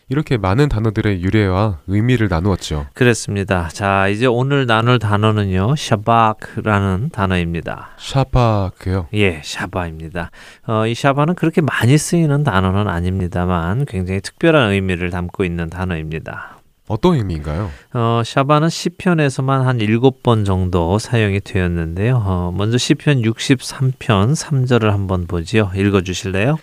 이렇게 0.08 0.36
많은 0.36 0.68
단어들의 0.68 1.22
유래와 1.22 1.78
의미를 1.86 2.28
나누었죠. 2.28 2.86
그렇습니다. 2.92 3.68
자, 3.68 4.08
이제 4.08 4.26
오늘 4.26 4.66
나눌 4.66 4.98
단어는요, 4.98 5.76
샤바크라는 5.76 7.10
단어입니다. 7.10 7.90
샤바크요. 7.98 9.08
예, 9.14 9.40
샤바입니다. 9.42 10.30
어, 10.66 10.86
이 10.86 10.94
샤바는 10.94 11.34
그렇게 11.34 11.60
많이 11.62 11.96
쓰이는 11.96 12.44
단어는 12.44 12.88
아닙니다만 12.88 13.86
굉장히 13.86 14.20
특별한 14.20 14.72
의미를 14.72 15.10
담고 15.10 15.44
있는 15.44 15.70
단어입니다. 15.70 16.58
어떤 16.86 17.14
의미인가요? 17.14 17.70
어, 17.94 18.22
샤바는 18.22 18.68
시편에서만 18.68 19.66
한 19.66 19.80
일곱 19.80 20.22
번 20.22 20.44
정도 20.44 20.98
사용이 20.98 21.40
되었는데요. 21.40 22.22
어, 22.22 22.52
먼저 22.54 22.76
시편 22.76 23.22
63편 23.22 24.34
3절을 24.36 24.90
한번 24.90 25.26
보지요. 25.26 25.70
읽어 25.74 26.02
주실래요? 26.02 26.58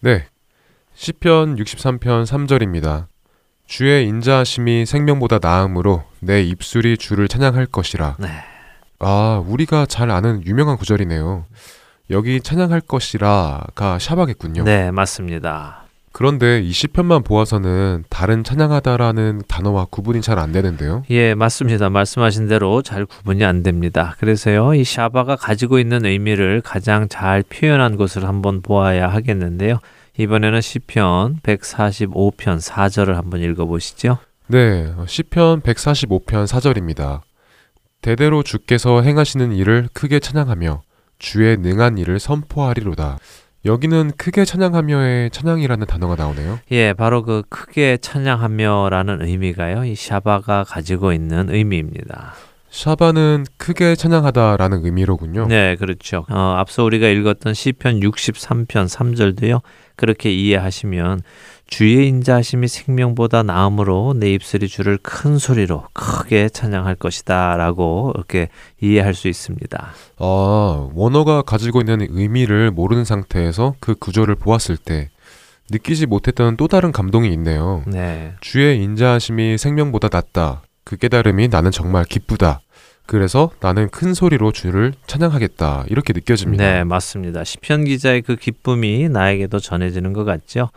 네. 0.00 0.26
시편 0.94 1.56
63편 1.56 2.24
3절입니다. 2.24 3.06
주의 3.66 4.06
인자하심이 4.06 4.86
생명보다 4.86 5.38
나음으로 5.40 6.04
내 6.20 6.42
입술이 6.42 6.98
주를 6.98 7.28
찬양할 7.28 7.66
것이라. 7.66 8.16
네. 8.18 8.28
아, 9.00 9.42
우리가 9.46 9.86
잘 9.86 10.10
아는 10.10 10.42
유명한 10.46 10.76
구절이네요. 10.76 11.46
여기 12.10 12.40
찬양할 12.40 12.82
것이라가 12.82 13.98
샤바겠군요. 13.98 14.64
네, 14.64 14.90
맞습니다. 14.90 15.82
그런데 16.12 16.60
이 16.60 16.70
시편만 16.70 17.24
보아서는 17.24 18.04
다른 18.08 18.44
찬양하다라는 18.44 19.42
단어와 19.48 19.86
구분이 19.90 20.20
잘 20.22 20.38
안 20.38 20.52
되는데요. 20.52 21.02
예, 21.10 21.34
맞습니다. 21.34 21.90
말씀하신 21.90 22.46
대로 22.46 22.82
잘 22.82 23.04
구분이 23.04 23.44
안 23.44 23.64
됩니다. 23.64 24.14
그래서요, 24.20 24.74
이 24.74 24.84
샤바가 24.84 25.34
가지고 25.34 25.80
있는 25.80 26.04
의미를 26.04 26.60
가장 26.60 27.08
잘 27.08 27.42
표현한 27.42 27.96
것을 27.96 28.28
한번 28.28 28.62
보아야 28.62 29.08
하겠는데요. 29.08 29.80
이번에는 30.16 30.60
시편 30.60 31.40
145편 31.42 32.60
4절을 32.60 33.14
한번 33.14 33.40
읽어보시죠. 33.42 34.18
네, 34.46 34.92
시편 35.06 35.62
145편 35.62 36.46
4절입니다. 36.46 37.22
대대로 38.00 38.42
주께서 38.42 39.02
행하시는 39.02 39.52
일을 39.52 39.88
크게 39.92 40.20
찬양하며 40.20 40.82
주의 41.18 41.56
능한 41.56 41.98
일을 41.98 42.20
선포하리로다. 42.20 43.18
여기는 43.64 44.12
크게 44.18 44.44
찬양하며의 44.44 45.30
찬양이라는 45.30 45.86
단어가 45.86 46.14
나오네요. 46.16 46.60
예, 46.70 46.92
바로 46.92 47.22
그 47.22 47.42
크게 47.48 47.96
찬양하며라는 47.96 49.22
의미가요. 49.22 49.86
이 49.86 49.94
샤바가 49.94 50.64
가지고 50.64 51.12
있는 51.12 51.48
의미입니다. 51.48 52.34
샤바는 52.74 53.46
크게 53.56 53.94
찬양하다라는 53.94 54.84
의미로군요. 54.84 55.46
네, 55.46 55.76
그렇죠. 55.76 56.26
어, 56.28 56.56
앞서 56.58 56.82
우리가 56.82 57.06
읽었던 57.06 57.54
시편 57.54 58.00
63편 58.00 58.88
3절도요. 58.88 59.60
그렇게 59.94 60.32
이해하시면 60.32 61.20
주의 61.68 62.08
인자하심이 62.08 62.66
생명보다 62.66 63.44
나음으로 63.44 64.14
내 64.16 64.32
입술이 64.32 64.66
주를 64.66 64.98
큰 65.00 65.38
소리로 65.38 65.84
크게 65.92 66.48
찬양할 66.48 66.96
것이다라고 66.96 68.12
이렇게 68.16 68.48
이해할 68.80 69.14
수 69.14 69.28
있습니다. 69.28 69.92
아, 70.18 70.88
원어가 70.94 71.42
가지고 71.42 71.78
있는 71.78 72.04
의미를 72.10 72.72
모르는 72.72 73.04
상태에서 73.04 73.76
그 73.78 73.94
구절을 73.94 74.34
보았을 74.34 74.78
때 74.78 75.10
느끼지 75.70 76.06
못했던 76.06 76.56
또 76.56 76.66
다른 76.66 76.90
감동이 76.90 77.32
있네요. 77.34 77.84
네. 77.86 78.34
주의 78.40 78.82
인자하심이 78.82 79.58
생명보다 79.58 80.08
낫다. 80.10 80.62
그 80.84 80.96
깨달음이 80.96 81.48
나는 81.48 81.70
정말 81.70 82.04
기쁘다. 82.04 82.60
그래서 83.06 83.50
나는 83.60 83.90
큰 83.90 84.14
소리로 84.14 84.52
주를 84.52 84.94
찬양하겠다. 85.06 85.84
이렇게 85.88 86.12
느껴집니다. 86.12 86.64
네, 86.64 86.84
맞습니다. 86.84 87.44
시편 87.44 87.84
기자의 87.84 88.22
그 88.22 88.36
기쁨이 88.36 89.08
나에게도 89.08 89.58
전해지는 89.58 90.12
것 90.12 90.24
같죠. 90.24 90.70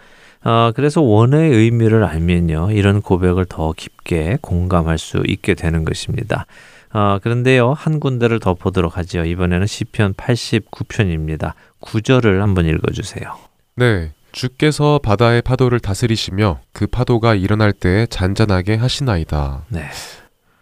어, 0.44 0.72
그래서 0.76 1.02
원어의 1.02 1.52
의미를 1.52 2.04
알면요, 2.04 2.72
이런 2.72 3.02
고백을 3.02 3.46
더 3.46 3.74
깊게 3.74 4.40
공감할 4.42 4.98
수 4.98 5.24
있게 5.26 5.56
되는 5.56 5.84
것입니다. 5.84 6.46
어, 6.94 7.20
그런데요, 7.22 7.74
한 7.74 8.00
군데를 8.00 8.40
더 8.40 8.54
보도록 8.54 8.98
하죠. 8.98 9.24
이번에는 9.24 9.66
시편 9.66 10.14
89편입니다. 10.14 11.54
9절을 11.82 12.40
한번 12.40 12.66
읽어 12.66 12.92
주세요. 12.92 13.38
네. 13.76 14.12
주께서 14.38 15.00
바다의 15.02 15.42
파도를 15.42 15.80
다스리시며 15.80 16.60
그 16.72 16.86
파도가 16.86 17.34
일어날 17.34 17.74
때 17.74 18.06
잔잔하게 18.06 18.76
하시나이다. 18.76 19.66
네. 19.70 19.86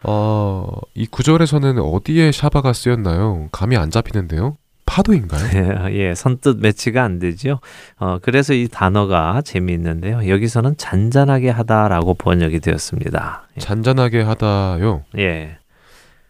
어, 0.03 0.69
이 0.93 1.05
구절에서는 1.05 1.79
어디에 1.79 2.31
샤바가 2.31 2.71
쓰였나요? 2.71 3.49
감이 3.51 3.75
안 3.75 3.91
잡히는데요. 3.91 4.55
파도인가요? 4.85 5.89
예, 5.91 6.15
선뜻 6.15 6.59
매치가 6.61 7.03
안 7.03 7.19
되죠. 7.19 7.59
어, 7.97 8.17
그래서 8.21 8.53
이 8.53 8.69
단어가 8.69 9.41
재미있는데요. 9.41 10.29
여기서는 10.29 10.77
잔잔하게 10.77 11.49
하다라고 11.49 12.13
번역이 12.13 12.61
되었습니다. 12.61 13.49
잔잔하게 13.59 14.21
하다요. 14.21 15.03
예. 15.17 15.57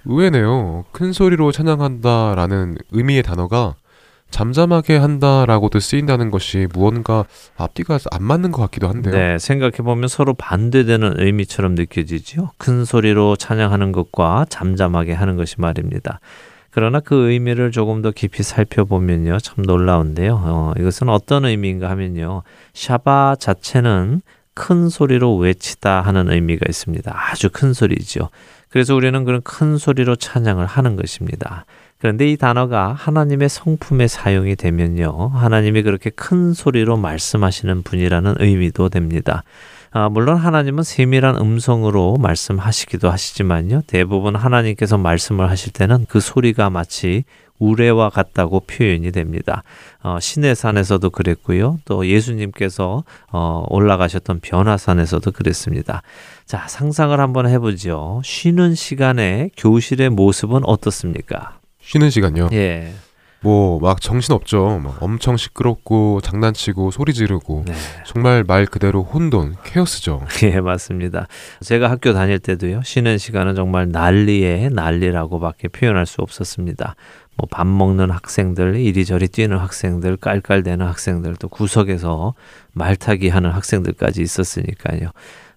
의외네요. 0.05 0.85
큰 0.91 1.13
소리로 1.13 1.51
찬양한다라는 1.51 2.77
의미의 2.91 3.21
단어가 3.21 3.75
잠잠하게 4.31 4.97
한다라고도 4.97 5.79
쓰인다는 5.79 6.29
것이 6.29 6.67
무언가 6.73 7.25
앞뒤가 7.55 7.99
안 8.11 8.23
맞는 8.23 8.51
것 8.51 8.61
같기도 8.63 8.89
한데요. 8.89 9.13
네, 9.13 9.37
생각해 9.37 9.77
보면 9.77 10.07
서로 10.07 10.33
반대되는 10.33 11.13
의미처럼 11.17 11.75
느껴지지요. 11.75 12.51
큰 12.57 12.83
소리로 12.83 13.37
찬양하는 13.37 13.91
것과 13.91 14.45
잠잠하게 14.49 15.13
하는 15.13 15.37
것이 15.37 15.55
말입니다. 15.57 16.19
그러나 16.71 16.99
그 16.99 17.31
의미를 17.31 17.71
조금 17.71 18.01
더 18.01 18.11
깊이 18.11 18.43
살펴보면요, 18.43 19.39
참 19.39 19.63
놀라운데요. 19.63 20.41
어, 20.43 20.73
이것은 20.77 21.07
어떤 21.07 21.45
의미인가 21.45 21.89
하면요, 21.89 22.43
샤바 22.73 23.37
자체는 23.39 24.21
큰 24.53 24.89
소리로 24.89 25.37
외치다 25.37 26.01
하는 26.01 26.29
의미가 26.29 26.65
있습니다. 26.67 27.13
아주 27.15 27.49
큰 27.49 27.71
소리죠. 27.71 28.29
그래서 28.69 28.93
우리는 28.93 29.23
그런 29.23 29.41
큰 29.41 29.77
소리로 29.77 30.17
찬양을 30.17 30.65
하는 30.65 30.97
것입니다. 30.97 31.65
그런데 31.99 32.29
이 32.29 32.37
단어가 32.37 32.93
하나님의 32.93 33.49
성품에 33.49 34.07
사용이 34.07 34.55
되면요. 34.55 35.29
하나님이 35.29 35.83
그렇게 35.83 36.09
큰 36.09 36.53
소리로 36.53 36.97
말씀하시는 36.97 37.83
분이라는 37.83 38.35
의미도 38.39 38.89
됩니다. 38.89 39.43
아, 39.91 40.09
물론 40.09 40.35
하나님은 40.35 40.83
세밀한 40.83 41.37
음성으로 41.37 42.17
말씀하시기도 42.17 43.09
하시지만요. 43.09 43.83
대부분 43.87 44.35
하나님께서 44.35 44.97
말씀을 44.97 45.49
하실 45.49 45.71
때는 45.71 46.05
그 46.09 46.19
소리가 46.19 46.69
마치 46.69 47.23
우레와 47.59 48.09
같다고 48.09 48.59
표현이 48.61 49.11
됩니다. 49.13 49.63
어, 50.03 50.19
시내산에서도 50.19 51.09
그랬고요. 51.09 51.79
또 51.85 52.05
예수님께서 52.05 53.05
어, 53.31 53.65
올라가셨던 53.69 54.41
변화산에서도 54.41 55.31
그랬습니다. 55.31 56.01
자, 56.45 56.67
상상을 56.67 57.17
한번 57.17 57.47
해보죠. 57.47 58.21
쉬는 58.23 58.75
시간에 58.75 59.49
교실의 59.55 60.09
모습은 60.09 60.65
어떻습니까? 60.65 61.57
쉬는 61.85 62.09
시간요. 62.09 62.49
예. 62.53 62.93
뭐 63.41 63.79
막 63.79 64.01
정신 64.01 64.33
없죠. 64.33 64.79
막 64.83 65.03
엄청 65.03 65.37
시끄럽고 65.37 66.19
장난치고 66.21 66.89
소리 66.89 67.13
지르고 67.13 67.63
네. 67.67 67.73
정말 68.03 68.43
말 68.43 68.65
그대로 68.65 69.03
혼돈, 69.03 69.55
케오스죠. 69.63 70.25
예, 70.43 70.59
맞습니다. 70.61 71.27
제가 71.61 71.91
학교 71.91 72.11
다닐 72.13 72.39
때도요, 72.39 72.81
쉬는 72.83 73.19
시간은 73.19 73.53
정말 73.53 73.89
난리에 73.89 74.69
난리라고밖에 74.73 75.67
표현할 75.67 76.07
수 76.07 76.21
없었습니다. 76.21 76.95
뭐 77.37 77.47
밥 77.51 77.67
먹는 77.67 78.09
학생들, 78.09 78.77
이리저리 78.77 79.27
뛰는 79.27 79.57
학생들, 79.57 80.17
깔깔대는 80.17 80.83
학생들, 80.87 81.35
또 81.35 81.47
구석에서 81.49 82.33
말타기 82.73 83.29
하는 83.29 83.51
학생들까지 83.51 84.21
있었으니까요. 84.23 85.11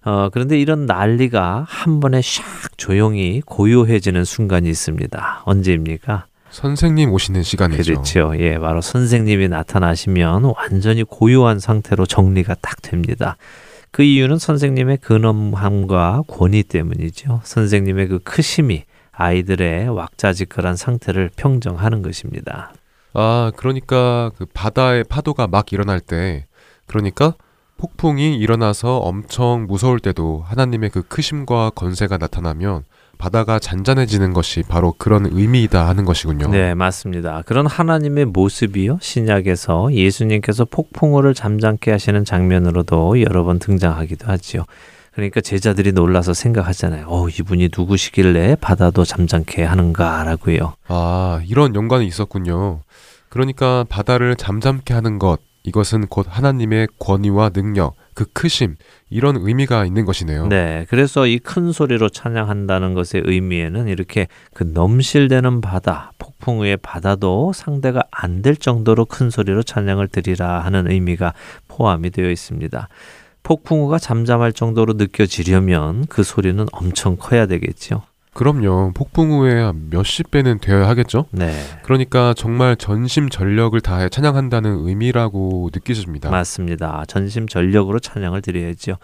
어, 0.09 0.29
그런데 0.33 0.59
이런 0.59 0.87
난리가 0.87 1.65
한 1.67 1.99
번에 1.99 2.19
샥 2.19 2.41
조용히 2.77 3.43
고요해지는 3.45 4.25
순간이 4.25 4.67
있습니다. 4.67 5.43
언제입니까? 5.45 6.25
선생님 6.49 7.11
오시는 7.11 7.43
시간이죠. 7.43 7.83
그렇죠. 7.83 8.33
예, 8.39 8.57
바로 8.57 8.81
선생님이 8.81 9.49
나타나시면 9.49 10.51
완전히 10.55 11.03
고요한 11.03 11.59
상태로 11.59 12.07
정리가 12.07 12.55
딱 12.59 12.81
됩니다. 12.81 13.37
그 13.91 14.01
이유는 14.01 14.39
선생님의 14.39 14.97
근엄함과 14.97 16.23
권위 16.27 16.63
때문이죠. 16.63 17.41
선생님의 17.43 18.07
그 18.07 18.19
크심이 18.23 18.85
아이들의 19.11 19.89
왁자지껄한 19.89 20.75
상태를 20.75 21.29
평정하는 21.35 22.01
것입니다. 22.01 22.73
아, 23.13 23.51
그러니까 23.55 24.31
그 24.39 24.47
바다의 24.55 25.03
파도가 25.03 25.45
막 25.45 25.71
일어날 25.71 25.99
때, 25.99 26.47
그러니까 26.87 27.35
폭풍이 27.79 28.35
일어나서 28.35 28.97
엄청 28.97 29.65
무서울 29.65 30.01
때도 30.01 30.43
하나님의 30.45 30.89
그 30.89 31.01
크심과 31.01 31.71
건세가 31.75 32.17
나타나면 32.17 32.83
바다가 33.17 33.57
잔잔해지는 33.57 34.33
것이 34.33 34.63
바로 34.67 34.93
그런 34.97 35.25
의미이다 35.25 35.87
하는 35.87 36.03
것이군요. 36.03 36.49
네, 36.49 36.73
맞습니다. 36.73 37.41
그런 37.45 37.67
하나님의 37.67 38.25
모습이요. 38.25 38.99
신약에서 39.01 39.93
예수님께서 39.93 40.65
폭풍우를 40.65 41.33
잠잠케 41.33 41.91
하시는 41.91 42.25
장면으로도 42.25 43.21
여러 43.21 43.45
번 43.45 43.59
등장하기도 43.59 44.27
하지요. 44.27 44.65
그러니까 45.13 45.39
제자들이 45.39 45.93
놀라서 45.93 46.33
생각하잖아요. 46.33 47.05
어, 47.07 47.29
이분이 47.29 47.69
누구시길래 47.77 48.57
바다도 48.59 49.05
잠잠케 49.05 49.63
하는가라고요. 49.63 50.73
아, 50.89 51.41
이런 51.47 51.75
연관이 51.75 52.05
있었군요. 52.07 52.81
그러니까 53.29 53.85
바다를 53.89 54.35
잠잠케 54.35 54.93
하는 54.93 55.19
것, 55.19 55.39
이것은 55.63 56.07
곧 56.07 56.25
하나님의 56.29 56.87
권위와 56.99 57.49
능력, 57.49 57.95
그 58.13 58.25
크심, 58.31 58.75
이런 59.09 59.35
의미가 59.37 59.85
있는 59.85 60.05
것이네요. 60.05 60.47
네, 60.47 60.85
그래서 60.89 61.27
이 61.27 61.37
큰 61.39 61.71
소리로 61.71 62.09
찬양한다는 62.09 62.93
것의 62.93 63.23
의미에는 63.25 63.87
이렇게 63.87 64.27
그 64.53 64.63
넘실대는 64.63 65.61
바다, 65.61 66.11
폭풍우의 66.17 66.77
바다도 66.77 67.51
상대가 67.53 68.01
안 68.11 68.41
될 68.41 68.55
정도로 68.55 69.05
큰 69.05 69.29
소리로 69.29 69.63
찬양을 69.63 70.07
드리라 70.07 70.59
하는 70.61 70.89
의미가 70.89 71.33
포함이 71.67 72.09
되어 72.11 72.29
있습니다. 72.29 72.87
폭풍우가 73.43 73.99
잠잠할 73.99 74.53
정도로 74.53 74.93
느껴지려면 74.93 76.05
그 76.07 76.23
소리는 76.23 76.65
엄청 76.71 77.17
커야 77.17 77.45
되겠죠. 77.47 78.03
그럼요. 78.39 78.93
폭풍우의 78.93 79.73
몇십 79.89 80.31
배는 80.31 80.59
되어야 80.59 80.87
하겠죠? 80.87 81.25
네. 81.31 81.51
그러니까 81.83 82.33
정말 82.33 82.77
전심 82.77 83.27
전력을 83.27 83.77
다해 83.81 84.07
찬양한다는 84.07 84.87
의미라고 84.87 85.69
느껴집니다. 85.73 86.29
맞습니다. 86.29 87.03
전심 87.09 87.49
전력으로 87.49 87.99
찬양을 87.99 88.41
드려야죠. 88.41 88.95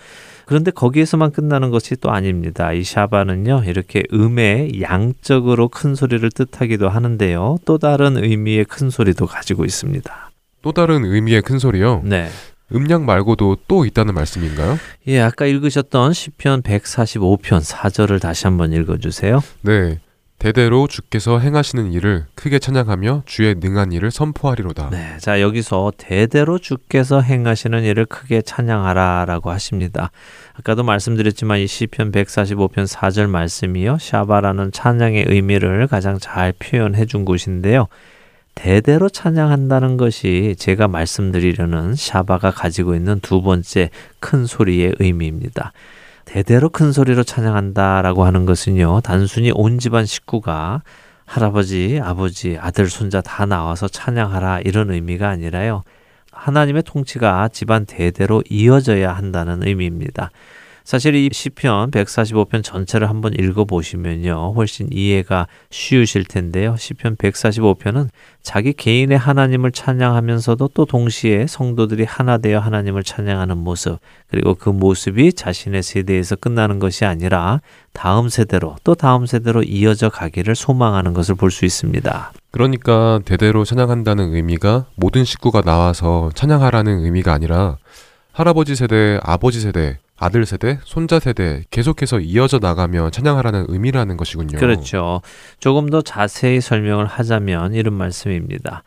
그런데 0.46 0.72
거기에서만 0.72 1.34
끝나는 1.34 1.70
것이 1.70 1.98
또 1.98 2.12
아닙니다. 2.12 2.72
이 2.72 2.86
샤바는요, 2.86 3.64
이렇게 3.66 4.04
음의 4.14 4.82
양적으로 4.82 5.68
큰 5.68 5.96
소리를 5.96 6.32
뜻하기도 6.32 6.88
하는데요. 6.88 7.58
또 7.66 7.78
다른 7.78 8.16
의미의 8.16 8.64
큰 8.64 8.90
소리도 8.90 9.26
가지고 9.26 9.66
있습니다. 9.66 10.32
또 10.62 10.72
다른 10.72 11.04
의미의 11.04 11.42
큰 11.42 11.60
소리요. 11.60 12.02
네. 12.06 12.30
음량 12.74 13.06
말고도 13.06 13.58
또 13.68 13.86
있다는 13.86 14.14
말씀인가요? 14.14 14.80
예, 15.08 15.20
아까 15.22 15.46
읽으셨던 15.46 16.14
시편 16.14 16.64
145편 16.64 17.64
4절을 17.64 18.20
다시 18.20 18.48
한번 18.48 18.74
읽어 18.74 18.98
주세요. 18.98 19.42
네. 19.62 20.00
대대로 20.38 20.88
주께서 20.88 21.40
행하시는 21.40 21.94
일을 21.94 22.26
크게 22.36 22.60
찬양하며 22.60 23.24
주의 23.26 23.56
능한 23.56 23.94
일을 23.94 24.12
선포하리로다. 24.12 24.90
네. 24.90 25.18
자, 25.20 25.40
여기서 25.40 25.94
대대로 25.98 26.60
주께서 26.60 27.22
행하시는 27.22 27.84
일을 27.84 28.06
크게 28.06 28.42
찬양하라라고 28.42 29.50
하십니다. 29.52 30.12
아까도 30.54 30.84
말씀드렸지만 30.84 31.60
이 31.60 31.68
시편 31.68 32.12
145편 32.12 32.86
4절 32.86 33.30
말씀이요. 33.30 33.98
샤바라는 34.00 34.72
찬양의 34.72 35.26
의미를 35.30 35.88
가장 35.88 36.20
잘 36.20 36.54
표현해 36.60 37.06
준 37.06 37.24
곳인데요. 37.24 37.88
대대로 38.56 39.10
찬양한다는 39.10 39.98
것이 39.98 40.56
제가 40.58 40.88
말씀드리려는 40.88 41.96
샤바가 41.96 42.52
가지고 42.52 42.96
있는 42.96 43.20
두 43.20 43.42
번째 43.42 43.90
큰 44.20 44.46
소리의 44.46 44.96
의미입니다. 45.00 45.74
대대로 46.24 46.70
큰 46.70 46.92
소리로 46.92 47.24
찬양한다라고 47.24 48.24
하는 48.26 48.46
것은요, 48.46 49.02
단순히 49.02 49.52
온 49.54 49.78
집안 49.78 50.06
식구가 50.06 50.82
할아버지, 51.26 52.00
아버지, 52.04 52.58
아들, 52.60 52.90
손자 52.90 53.22
다 53.22 53.46
나와서 53.46 53.88
찬양하라 53.88 54.62
이런 54.62 54.90
의미가 54.90 55.30
아니라요. 55.30 55.84
하나님의 56.32 56.84
통치가 56.84 57.48
집안 57.50 57.86
대대로 57.86 58.42
이어져야 58.50 59.14
한다는 59.14 59.66
의미입니다. 59.66 60.32
사실 60.86 61.16
이 61.16 61.30
시편 61.34 61.90
145편 61.90 62.64
전체를 62.64 63.10
한번 63.10 63.34
읽어 63.34 63.66
보시면요. 63.66 64.54
훨씬 64.56 64.88
이해가 64.92 65.48
쉬우실 65.72 66.26
텐데요. 66.26 66.76
시편 66.78 67.16
145편은 67.16 68.10
자기 68.44 68.72
개인의 68.72 69.18
하나님을 69.18 69.72
찬양하면서도 69.72 70.70
또 70.76 70.86
동시에 70.86 71.48
성도들이 71.48 72.04
하나 72.04 72.38
되어 72.38 72.60
하나님을 72.60 73.02
찬양하는 73.04 73.58
모습, 73.58 73.98
그리고 74.30 74.54
그 74.54 74.70
모습이 74.70 75.34
자신의 75.34 75.82
세대에서 75.82 76.36
끝나는 76.36 76.78
것이 76.78 77.04
아니라 77.04 77.62
다음 77.92 78.30
세대로 78.30 78.76
또 78.84 78.94
다음 78.94 79.26
세대로 79.26 79.64
이어져 79.64 80.10
가기를 80.10 80.56
소망하는 80.56 81.14
것을 81.14 81.34
볼 81.34 81.50
수 81.50 81.66
있습니다. 81.66 82.32
그러니까 82.52 83.20
대대로 83.26 83.64
찬양한다는 83.64 84.36
의미가 84.36 84.86
모든 84.96 85.24
식구가 85.26 85.62
나와서 85.62 86.30
찬양하라는 86.36 87.06
의미가 87.06 87.34
아니라 87.34 87.78
할아버지 88.34 88.76
세대, 88.76 89.20
아버지 89.24 89.62
세대, 89.62 89.98
아들 90.18 90.46
세대, 90.46 90.80
손자 90.84 91.20
세대 91.20 91.64
계속해서 91.72 92.20
이어져 92.20 92.60
나가며 92.60 93.10
찬양하라는 93.10 93.66
의미라는 93.68 94.16
것이군요. 94.16 94.58
그렇죠. 94.58 95.22
조금 95.60 95.90
더 95.90 96.02
자세히 96.02 96.62
설명을 96.62 97.06
하자면 97.06 97.74
이런 97.74 97.94
말씀입니다. 97.94 98.84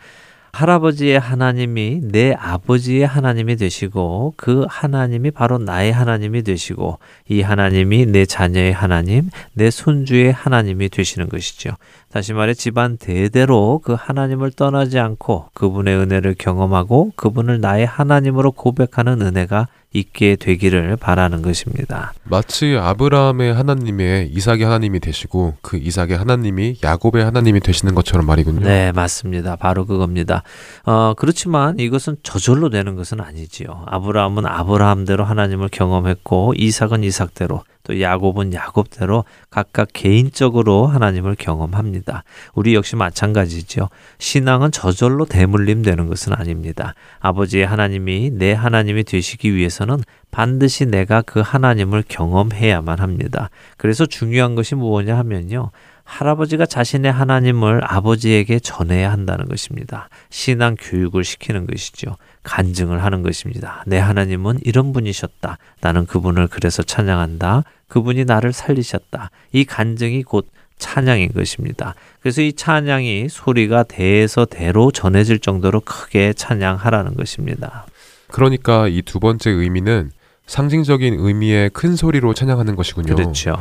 할아버지의 0.53 1.21
하나님이 1.21 2.01
내 2.03 2.33
아버지의 2.33 3.07
하나님이 3.07 3.57
되시고 3.57 4.35
그 4.37 4.65
하나님이 4.69 5.31
바로 5.31 5.59
나의 5.59 5.93
하나님이 5.93 6.43
되시고 6.43 6.99
이 7.29 7.43
하나님이 7.43 8.07
내 8.07 8.25
자녀의 8.25 8.73
하나님, 8.73 9.31
내 9.53 9.71
손주의 9.71 10.33
하나님이 10.33 10.89
되시는 10.89 11.29
것이죠. 11.29 11.71
다시 12.11 12.33
말해 12.33 12.55
집안 12.55 12.97
대대로 12.97 13.81
그 13.85 13.95
하나님을 13.99 14.53
떠나지 14.53 14.99
않고 14.99 15.51
그분의 15.53 15.97
은혜를 15.97 16.37
경험하고 16.39 17.13
그분을 17.17 17.61
나의 17.61 17.85
하나님으로 17.85 18.53
고백하는 18.53 19.21
은혜가 19.21 19.69
있게 19.95 20.37
되기를 20.37 20.97
바라는 20.97 21.41
것입니다. 21.43 22.13
마치 22.25 22.77
아브라함의 22.79 23.55
하나님의 23.55 24.29
이삭의 24.33 24.63
하나님이 24.63 25.01
되시고 25.01 25.55
그 25.63 25.79
이삭의 25.79 26.17
하나님이 26.17 26.79
야곱의 26.83 27.25
하나님이 27.25 27.61
되시는 27.61 27.95
것처럼 27.95 28.27
말이군요. 28.27 28.61
네, 28.61 28.93
맞습니다. 28.93 29.57
바로 29.57 29.87
그겁니다. 29.87 30.43
어, 30.85 31.15
그렇지만 31.15 31.79
이것은 31.79 32.17
저절로 32.23 32.69
되는 32.69 32.97
것은 32.97 33.21
아니지요. 33.21 33.85
아브라함은 33.87 34.47
아브라함대로 34.47 35.25
하나님을 35.25 35.69
경험했고 35.71 36.55
이삭은 36.57 37.03
이삭대로 37.05 37.63
또 37.89 38.01
야곱은 38.01 38.53
야곱대로 38.53 39.25
각각 39.51 39.89
개인적으로 39.93 40.87
하나님을 40.87 41.35
경험합니다. 41.37 42.23
우리 42.55 42.75
역시 42.75 42.97
마찬가지죠. 42.97 43.89
신앙은 44.19 44.71
저절로 44.73 45.25
대물림 45.25 45.83
되는 45.83 46.07
것은 46.07 46.35
아닙니다. 46.35 46.95
아버지의 47.19 47.67
하나님이 47.67 48.31
내 48.35 48.53
하나님이 48.53 49.05
되시기 49.05 49.55
위해서는 49.55 50.03
반드시 50.31 50.85
내가 50.85 51.23
그 51.23 51.41
하나님을 51.41 52.05
경험해야만 52.07 53.01
합니다. 53.01 53.49
그래서 53.79 54.05
중요한 54.05 54.55
것이 54.55 54.75
무엇냐 54.75 55.17
하면요. 55.17 55.71
할아버지가 56.05 56.67
자신의 56.67 57.13
하나님을 57.13 57.83
아버지에게 57.85 58.61
전해야 58.61 59.13
한다는 59.13 59.47
것입니다. 59.47 60.09
신앙 60.31 60.75
교육을 60.79 61.23
시키는 61.25 61.67
것이죠. 61.67 62.17
간증을 62.49 63.05
하는 63.05 63.23
것입니다. 63.23 63.85
내 63.87 63.99
하나님은 63.99 64.61
이런 64.65 64.93
분이셨다. 64.95 65.59
나는 65.83 66.07
그분을 66.07 66.49
그래서 66.49 66.83
찬양한다. 66.83 67.65
그분이 67.89 68.25
나를 68.25 68.53
살리셨다. 68.55 69.31
이 69.53 69.65
간증이 69.65 70.23
곧 70.23 70.49
찬양인 70.79 71.33
것입니다. 71.33 71.95
그래서 72.23 72.41
이 72.41 72.53
찬양이 72.55 73.29
소리가 73.29 73.83
대에서 73.83 74.47
대로 74.47 74.91
전해질 74.91 75.41
정도로 75.41 75.81
크게 75.81 76.33
찬양하라는 76.33 77.15
것입니다. 77.15 77.85
그러니까 78.29 78.89
이 78.89 79.03
두 79.03 79.21
번째 79.21 79.51
의미는 79.51 80.11
상징적인 80.47 81.17
의미의 81.19 81.71
큰 81.71 81.97
소리로 81.97 82.33
찬양하는 82.33 82.77
것이군요. 82.77 83.15
그렇죠. 83.15 83.57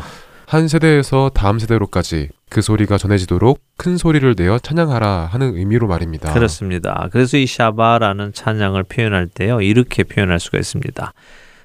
한 0.48 0.70
세대에서 0.70 1.30
다음 1.34 1.60
세대로까지 1.60 2.30
그 2.50 2.62
소리가 2.62 2.98
전해지도록 2.98 3.60
큰 3.76 3.98
소리를 3.98 4.34
내어 4.38 4.58
찬양하라 4.58 5.28
하는 5.30 5.58
의미로 5.58 5.88
말입니다. 5.88 6.34
그렇습니다. 6.34 7.10
그래서 7.12 7.36
이 7.36 7.46
샤바라는 7.46 8.32
찬양을 8.32 8.84
표현할 8.84 9.28
때요. 9.28 9.60
이렇게 9.60 10.04
표현할 10.04 10.40
수가 10.40 10.58
있습니다. 10.58 11.12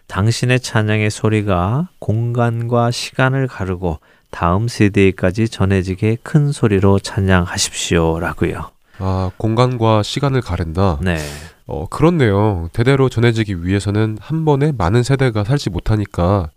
당신의 0.09 0.59
찬양의 0.59 1.13
소리가 1.13 1.91
공간과 2.01 2.91
시간을 2.91 3.47
가르고 3.47 4.01
다음 4.33 4.67
세대까지 4.67 5.49
전해지게 5.49 6.19
큰 6.25 6.51
소리로 6.51 6.99
찬양하십시오라고요. 6.99 8.69
아, 8.99 9.31
공간과 9.37 10.03
시간을 10.03 10.41
가른다. 10.41 10.99
네. 11.01 11.19
어, 11.67 11.87
그렇네요. 11.87 12.69
대대로 12.73 13.09
전해지기 13.09 13.65
위해서는 13.65 14.19
한 14.21 14.45
번에 14.45 14.73
많은 14.77 15.05
세대가 15.05 15.45
살지 15.45 15.71
못하니까 15.71 16.51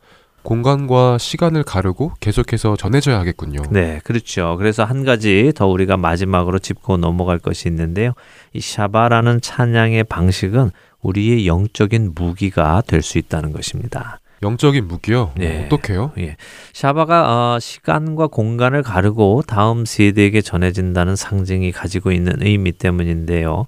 공간과 0.46 1.18
시간을 1.18 1.64
가르고 1.64 2.14
계속해서 2.20 2.78
전해져야 2.78 3.20
하겠군요. 3.20 3.64
네, 3.72 4.00
그렇죠. 4.04 4.56
그래서 4.58 4.84
한 4.86 5.04
가지 5.04 5.52
더 5.56 5.68
우리가 5.68 5.98
마지막으로 5.98 6.60
짚고 6.60 6.98
넘어갈 6.98 7.40
것이 7.40 7.68
있는데요. 7.68 8.14
이 8.54 8.62
샤바라는 8.62 9.42
찬양의 9.42 10.06
방식은 10.06 10.70
우리의 11.02 11.48
영적인 11.48 12.14
무기가 12.16 12.82
될 12.88 13.02
수 13.02 13.18
있다는 13.18 13.52
것입니다. 13.52 14.20
영적인 14.44 14.88
무기요? 14.88 15.32
네. 15.36 15.66
어떻게요? 15.66 16.12
예. 16.20 16.36
샤바가 16.74 17.56
어, 17.56 17.60
시간과 17.60 18.28
공간을 18.28 18.84
가르고 18.84 19.42
다음 19.48 19.86
세대에게 19.86 20.42
전해진다는 20.42 21.16
상징이 21.16 21.72
가지고 21.72 22.12
있는 22.12 22.34
의미 22.42 22.72
때문인데요. 22.72 23.66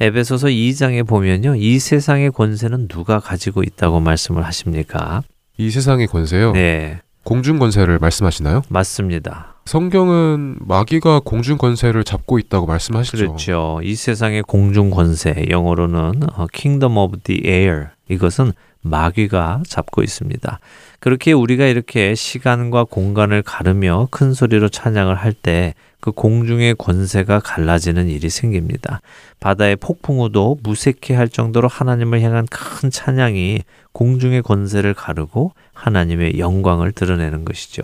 에베소서 0.00 0.48
2장에 0.48 1.06
보면요. 1.06 1.54
이 1.56 1.78
세상의 1.78 2.32
권세는 2.32 2.88
누가 2.88 3.20
가지고 3.20 3.62
있다고 3.62 4.00
말씀을 4.00 4.44
하십니까? 4.44 5.22
이 5.58 5.70
세상의 5.70 6.06
권세요? 6.06 6.52
네, 6.52 7.00
공중 7.24 7.58
권세를 7.58 7.98
말씀하시나요? 7.98 8.62
맞습니다. 8.68 9.54
성경은 9.64 10.58
마귀가 10.60 11.20
공중 11.24 11.58
권세를 11.58 12.04
잡고 12.04 12.38
있다고 12.38 12.66
말씀하시죠. 12.66 13.16
그렇죠. 13.16 13.80
이 13.82 13.94
세상의 13.96 14.42
공중 14.42 14.90
권세, 14.90 15.46
영어로는 15.50 16.22
어, 16.34 16.46
Kingdom 16.52 16.96
of 16.98 17.16
the 17.24 17.42
Air. 17.44 17.86
이것은 18.08 18.52
마귀가 18.82 19.62
잡고 19.66 20.04
있습니다. 20.04 20.60
그렇게 21.00 21.32
우리가 21.32 21.66
이렇게 21.66 22.14
시간과 22.14 22.84
공간을 22.84 23.42
가르며 23.42 24.06
큰 24.12 24.32
소리로 24.32 24.68
찬양을 24.68 25.16
할 25.16 25.32
때 25.32 25.74
그 26.00 26.12
공중의 26.12 26.76
권세가 26.76 27.40
갈라지는 27.40 28.08
일이 28.08 28.30
생깁니다. 28.30 29.00
바다의 29.40 29.76
폭풍우도 29.76 30.58
무색해 30.62 31.14
할 31.14 31.28
정도로 31.28 31.68
하나님을 31.68 32.20
향한 32.22 32.46
큰 32.50 32.90
찬양이 32.90 33.62
공중의 33.92 34.42
권세를 34.42 34.94
가르고 34.94 35.52
하나님의 35.72 36.38
영광을 36.38 36.92
드러내는 36.92 37.44
것이죠. 37.44 37.82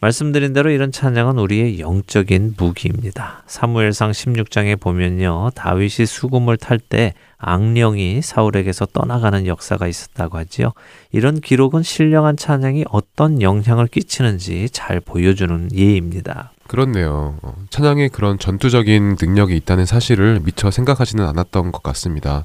말씀드린 0.00 0.54
대로 0.54 0.70
이런 0.70 0.92
찬양은 0.92 1.38
우리의 1.38 1.78
영적인 1.78 2.54
무기입니다. 2.56 3.42
사무엘상 3.46 4.12
16장에 4.12 4.80
보면요. 4.80 5.50
다윗이 5.54 6.06
수금을 6.06 6.56
탈 6.56 6.78
때 6.78 7.12
악령이 7.36 8.22
사울에게서 8.22 8.86
떠나가는 8.86 9.46
역사가 9.46 9.86
있었다고 9.86 10.38
하지요. 10.38 10.72
이런 11.12 11.40
기록은 11.40 11.82
신령한 11.82 12.38
찬양이 12.38 12.84
어떤 12.90 13.42
영향을 13.42 13.88
끼치는지 13.88 14.70
잘 14.70 15.00
보여주는 15.00 15.68
예입니다. 15.74 16.52
그렇네요. 16.70 17.34
어, 17.42 17.56
찬양에 17.68 18.06
그런 18.06 18.38
전투적인 18.38 19.16
능력이 19.20 19.56
있다는 19.56 19.86
사실을 19.86 20.38
미처 20.44 20.70
생각하지는 20.70 21.26
않았던 21.26 21.72
것 21.72 21.82
같습니다. 21.82 22.44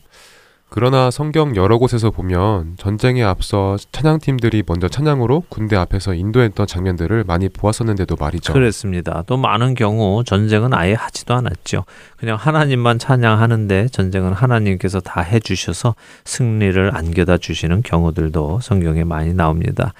그러나 0.69 1.11
성경 1.11 1.55
여러 1.55 1.78
곳에서 1.78 2.09
보면 2.09 2.73
전쟁에 2.78 3.23
앞서 3.23 3.78
찬양팀들이 3.91 4.63
먼저 4.65 4.88
찬양으로 4.88 5.43
군대 5.47 5.76
앞에서 5.76 6.15
인도했던 6.15 6.65
장면들을 6.65 7.23
많이 7.26 7.49
보았었는데도 7.49 8.15
말이죠. 8.19 8.51
그렇습니다. 8.51 9.23
또 9.28 9.38
많은 9.38 9.76
경우 9.76 10.23
전쟁은 10.23 10.73
아예 10.73 10.93
하지도 10.93 11.36
않았죠. 11.36 11.86
그냥 12.17 12.36
하나님만 12.36 12.97
찬양하는데 12.97 13.89
전쟁은 13.89 14.34
하나님께서 14.34 15.01
다 15.01 15.21
해주셔서 15.21 15.93
승리를 16.26 16.97
안겨다 16.97 17.38
주시는 17.38 17.84
경우들도 17.84 18.61
성경에 18.63 19.03
많이 19.03 19.36
나옵니다. 19.36 19.93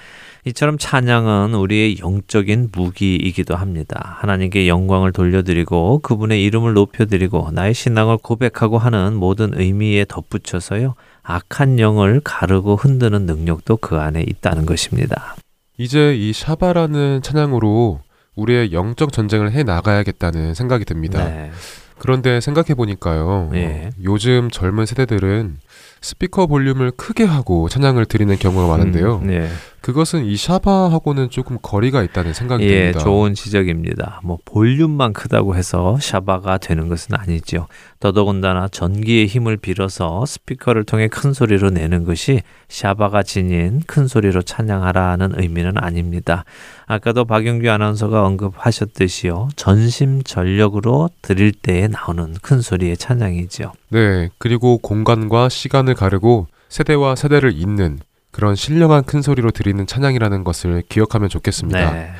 이처럼 0.46 0.78
찬양은 0.78 1.54
우리의 1.54 1.98
영적인 1.98 2.68
무기이기도 2.70 3.56
합니다. 3.56 4.16
하나님께 4.20 4.68
영광을 4.68 5.10
돌려드리고 5.10 5.98
그분의 5.98 6.44
이름을 6.44 6.72
높여드리고 6.72 7.50
나의 7.50 7.74
신앙을 7.74 8.18
고백하고 8.18 8.78
하는 8.78 9.14
모든 9.14 9.58
의미에 9.58 10.04
덧붙여서요. 10.08 10.94
악한 11.24 11.80
영을 11.80 12.20
가르고 12.22 12.76
흔드는 12.76 13.26
능력도 13.26 13.78
그 13.78 13.96
안에 13.96 14.22
있다는 14.22 14.66
것입니다. 14.66 15.34
이제 15.78 16.14
이 16.14 16.32
샤바라는 16.32 17.22
찬양으로 17.22 17.98
우리의 18.36 18.72
영적 18.72 19.12
전쟁을 19.12 19.50
해 19.50 19.64
나가야겠다는 19.64 20.54
생각이 20.54 20.84
듭니다. 20.84 21.24
네. 21.24 21.50
그런데 21.98 22.40
생각해 22.40 22.74
보니까요. 22.74 23.50
예. 23.54 23.90
요즘 24.04 24.50
젊은 24.50 24.86
세대들은 24.86 25.56
스피커 26.02 26.46
볼륨을 26.46 26.92
크게 26.92 27.24
하고 27.24 27.68
찬양을 27.68 28.04
드리는 28.06 28.36
경우가 28.36 28.68
많은데요. 28.68 29.16
음, 29.22 29.26
네. 29.26 29.48
그것은 29.86 30.24
이 30.24 30.36
샤바하고는 30.36 31.30
조금 31.30 31.58
거리가 31.62 32.02
있다는 32.02 32.32
생각이 32.32 32.64
예, 32.64 32.90
듭니다. 32.90 32.98
좋은 32.98 33.34
지적입니다. 33.34 34.20
뭐 34.24 34.36
볼륨만 34.44 35.12
크다고 35.12 35.54
해서 35.54 35.96
샤바가 36.00 36.58
되는 36.58 36.88
것은 36.88 37.14
아니죠. 37.14 37.68
더더군다나 38.00 38.66
전기의 38.66 39.28
힘을 39.28 39.56
빌어서 39.56 40.26
스피커를 40.26 40.82
통해 40.82 41.06
큰 41.06 41.32
소리로 41.32 41.70
내는 41.70 42.02
것이 42.02 42.42
샤바가 42.66 43.22
지닌 43.22 43.80
큰 43.86 44.08
소리로 44.08 44.42
찬양하라는 44.42 45.40
의미는 45.40 45.74
아닙니다. 45.76 46.44
아까도 46.86 47.24
박영규 47.24 47.70
아나운서가 47.70 48.24
언급하셨듯이요. 48.24 49.50
전심 49.54 50.24
전력으로 50.24 51.10
드릴 51.22 51.52
때에 51.52 51.86
나오는 51.86 52.34
큰 52.42 52.60
소리의 52.60 52.96
찬양이죠. 52.96 53.70
네, 53.90 54.30
그리고 54.38 54.78
공간과 54.78 55.48
시간을 55.48 55.94
가르고 55.94 56.48
세대와 56.70 57.14
세대를 57.14 57.52
잇는 57.54 58.00
그런 58.36 58.54
신령한 58.54 59.04
큰 59.04 59.22
소리로 59.22 59.50
드리는 59.50 59.86
찬양이라는 59.86 60.44
것을 60.44 60.82
기억하면 60.88 61.30
좋겠습니다. 61.30 61.92
네. 61.92 62.10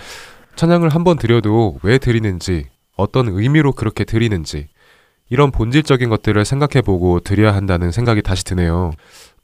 찬양을 0.57 0.89
한 0.89 1.05
번 1.05 1.19
드려도 1.19 1.79
왜 1.83 1.99
드리는지, 1.99 2.65
어떤 2.97 3.29
의미로 3.29 3.73
그렇게 3.73 4.05
드리는지, 4.05 4.69
이런 5.29 5.51
본질적인 5.51 6.09
것들을 6.09 6.43
생각해보고 6.45 7.21
드려야 7.21 7.55
한다는 7.55 7.91
생각이 7.91 8.23
다시 8.23 8.45
드네요. 8.45 8.93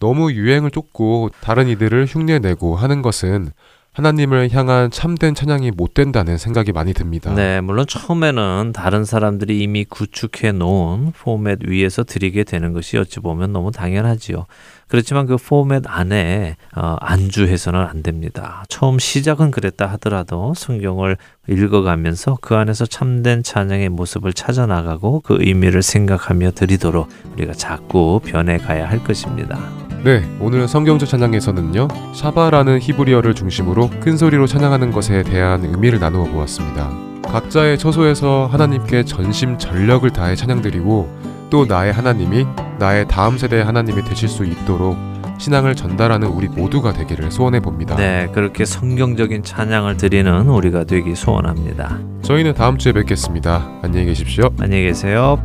너무 0.01 0.33
유행을 0.33 0.71
쫓고 0.71 1.29
다른 1.43 1.69
이들을 1.69 2.07
흉내내고 2.07 2.77
하는 2.77 3.03
것은 3.03 3.51
하나님을 3.93 4.49
향한 4.53 4.91
참된 4.91 5.35
찬양이 5.35 5.71
못 5.71 5.93
된다는 5.93 6.39
생각이 6.39 6.73
많이 6.73 6.95
듭니다. 6.95 7.35
네, 7.35 7.61
물론 7.61 7.85
처음에는 7.87 8.73
다른 8.75 9.05
사람들이 9.05 9.61
이미 9.61 9.85
구축해 9.85 10.53
놓은 10.53 11.13
포맷 11.13 11.59
위에서 11.69 12.03
드리게 12.03 12.45
되는 12.45 12.73
것이 12.73 12.97
어찌 12.97 13.21
보면 13.21 13.53
너무 13.53 13.71
당연하지요. 13.71 14.47
그렇지만 14.93 15.25
그 15.25 15.39
포맷 15.39 15.85
안에 15.87 16.57
어, 16.77 16.97
안주해서는 17.01 17.81
안 17.81 18.03
됩니다. 18.03 18.63
처음 18.69 18.99
시작은 18.99 19.51
그랬다 19.51 19.87
하더라도 19.93 20.53
성경을 20.55 21.17
읽어가면서 21.49 22.37
그 22.43 22.57
안에서 22.57 22.85
참된 22.85 23.43
찬양의 23.43 23.89
모습을 23.89 24.35
찾아나가고 24.35 25.21
그 25.21 25.39
의미를 25.41 25.81
생각하며 25.81 26.51
드리도록 26.51 27.09
우리가 27.33 27.55
자꾸 27.55 28.21
변해가야 28.23 28.87
할 28.87 29.03
것입니다. 29.03 29.59
네, 30.05 30.29
오늘 30.39 30.69
성경적 30.69 31.09
찬양에서는요, 31.09 31.89
샤바라는 32.15 32.79
히브리어를 32.83 33.35
중심으로 33.35 33.89
큰 34.01 34.19
소리로 34.19 34.47
찬양하는 34.47 34.93
것에 34.93 35.23
대한 35.23 35.65
의미를 35.65 36.01
나누어 36.01 36.25
보았습니다. 36.25 36.91
각자의 37.23 37.79
처소에서 37.79 38.47
하나님께 38.53 39.07
전심 39.07 39.57
전력을 39.57 40.11
다해 40.11 40.37
찬양드리고 40.37 41.32
또 41.53 41.67
나의 41.67 41.93
하나님이 41.93 42.47
나의 42.79 43.07
다음 43.09 43.37
세대의 43.37 43.63
하나님이 43.63 44.03
되실 44.05 44.27
수 44.27 44.43
있도록 44.47 44.97
신앙을 45.37 45.75
전달하는 45.75 46.29
우리 46.29 46.49
모두가 46.49 46.95
되기를 46.95 47.31
소원해 47.31 47.61
봅니다. 47.61 47.95
네, 47.95 48.27
그렇게 48.33 48.65
성경적인 48.65 49.43
찬양을 49.43 49.99
드리는 49.99 50.49
우리가 50.49 50.85
되기 50.85 51.15
소원합니다. 51.15 51.99
저희는 52.23 52.55
다음 52.55 52.79
주에 52.79 52.93
뵙겠습니다. 52.93 53.69
안녕히 53.83 54.07
계십시오. 54.07 54.49
안녕히 54.61 54.85
계세요. 54.85 55.39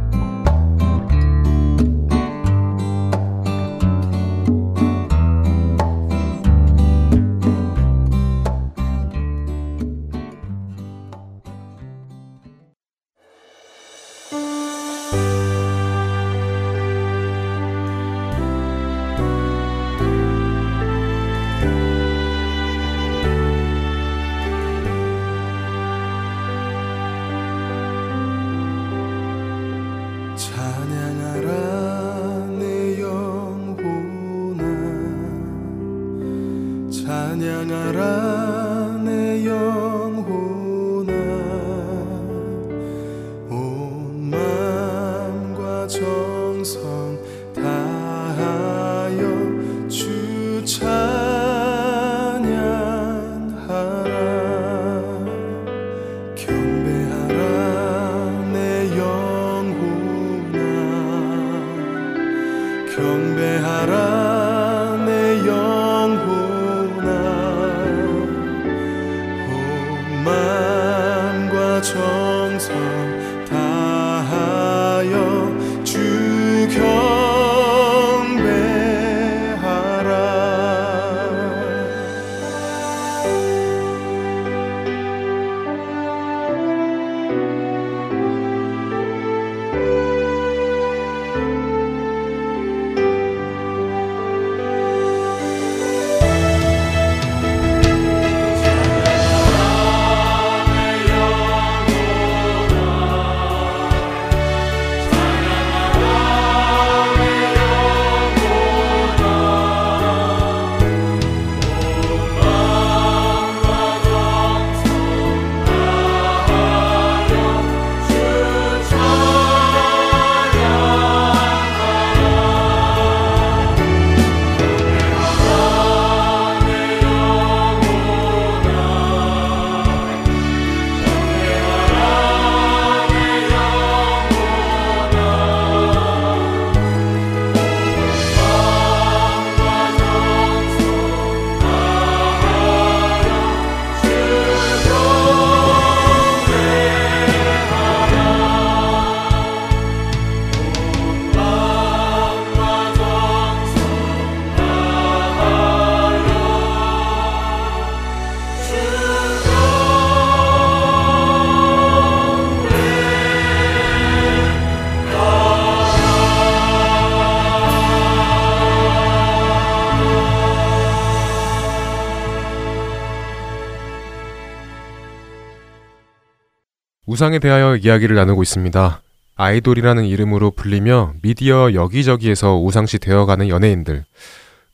우상에 177.18 177.40
대하여 177.40 177.76
이야기를 177.76 178.16
나누고 178.16 178.44
있습니다. 178.44 179.02
아이돌이라는 179.38 180.06
이름으로 180.06 180.52
불리며 180.52 181.14
미디어 181.24 181.74
여기저기에서 181.74 182.62
우상시 182.62 183.00
되어가는 183.00 183.50
연예인들. 183.50 184.06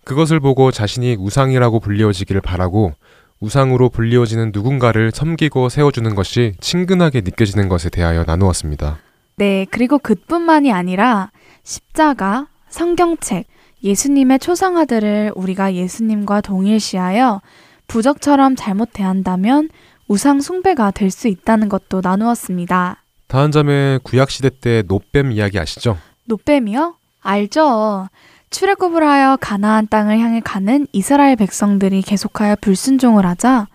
그것을 0.04 0.42
보고 0.42 0.70
자신이 0.70 1.16
우상이라고 1.18 1.80
불리워지기를 1.80 2.42
바라고 2.42 2.92
우상으로 3.40 3.88
불리워지는 3.88 4.52
누군가를 4.54 5.12
섬기고 5.14 5.70
세워주는 5.70 6.16
것이 6.16 6.52
친근하게 6.60 7.22
느껴지는 7.22 7.70
것에 7.70 7.90
대하여 7.90 8.26
나누었습니다. 8.28 8.98
네, 9.38 9.66
그리고 9.72 9.98
그뿐만이 9.98 10.74
아니라 10.74 11.32
십자가, 11.64 12.48
성경책, 12.68 13.46
예수님의 13.86 14.40
초상화들을 14.40 15.32
우리가 15.36 15.76
예수님과 15.76 16.42
동일시하여 16.42 17.40
부적처럼 17.88 18.58
잘못 18.58 18.90
대한다면 18.92 19.70
우상 20.14 20.42
숭배가 20.42 20.92
될 20.92 21.10
수 21.10 21.28
있다는 21.28 21.70
것도 21.70 22.02
나누었습니다. 22.04 22.98
다한 23.28 23.52
점에 23.52 23.98
구약시대 24.04 24.52
때 24.62 24.84
노뱀 24.88 25.32
이야기 25.32 25.58
아시죠? 25.58 25.98
노뱀이요? 26.26 26.94
알죠. 27.22 28.10
출애굽을 28.52 29.04
하여 29.04 29.38
가나안 29.42 29.88
땅을 29.88 30.20
향해 30.20 30.40
가는 30.40 30.86
이스라엘 30.92 31.36
백성들이 31.36 32.04
계속하여 32.04 32.58
불순종을 32.62 33.26
하자 33.26 33.68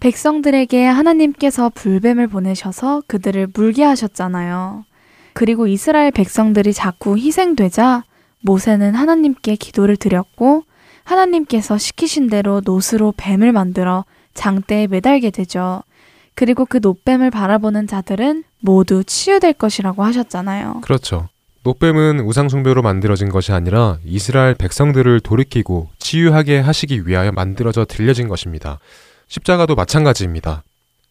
백성들에게 0.00 0.86
하나님께서 0.86 1.70
불뱀을 1.74 2.28
보내셔서 2.28 3.02
그들을 3.06 3.48
물게 3.52 3.84
하셨잖아요. 3.84 4.86
그리고 5.34 5.66
이스라엘 5.66 6.10
백성들이 6.10 6.72
자꾸 6.72 7.18
희생되자 7.18 8.04
모세는 8.40 8.94
하나님께 8.94 9.56
기도를 9.56 9.98
드렸고 9.98 10.64
하나님께서 11.04 11.76
시키신 11.76 12.28
대로 12.28 12.62
노스로 12.64 13.12
뱀을 13.18 13.52
만들어 13.52 14.06
장대에 14.36 14.86
매달게 14.86 15.30
되죠. 15.30 15.82
그리고 16.36 16.66
그 16.66 16.78
노뱀을 16.80 17.30
바라보는 17.30 17.86
자들은 17.88 18.44
모두 18.60 19.02
치유될 19.02 19.54
것이라고 19.54 20.04
하셨잖아요. 20.04 20.82
그렇죠. 20.82 21.28
노뱀은 21.64 22.20
우상숭배로 22.20 22.82
만들어진 22.82 23.28
것이 23.28 23.50
아니라 23.50 23.98
이스라엘 24.04 24.54
백성들을 24.54 25.18
돌이키고 25.20 25.88
치유하게 25.98 26.60
하시기 26.60 27.08
위하여 27.08 27.32
만들어져 27.32 27.84
들려진 27.84 28.28
것입니다. 28.28 28.78
십자가도 29.26 29.74
마찬가지입니다. 29.74 30.62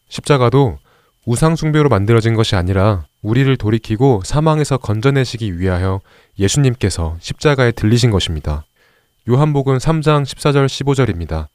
십자가도 0.08 0.78
우상숭배로 1.26 1.90
만들어진 1.90 2.36
것이 2.36 2.56
아니라 2.56 3.06
우리를 3.22 3.58
돌이키고 3.58 4.22
사망에서 4.24 4.78
건져내시기 4.78 5.60
위하여 5.60 6.00
예수님께서 6.40 7.18
십자가에 7.20 7.72
들리신 7.72 8.12
것입니다. 8.12 8.64
요한복음 9.28 9.78
3장 9.78 10.24
14절 10.24 10.68
15절입니다. 10.68 11.48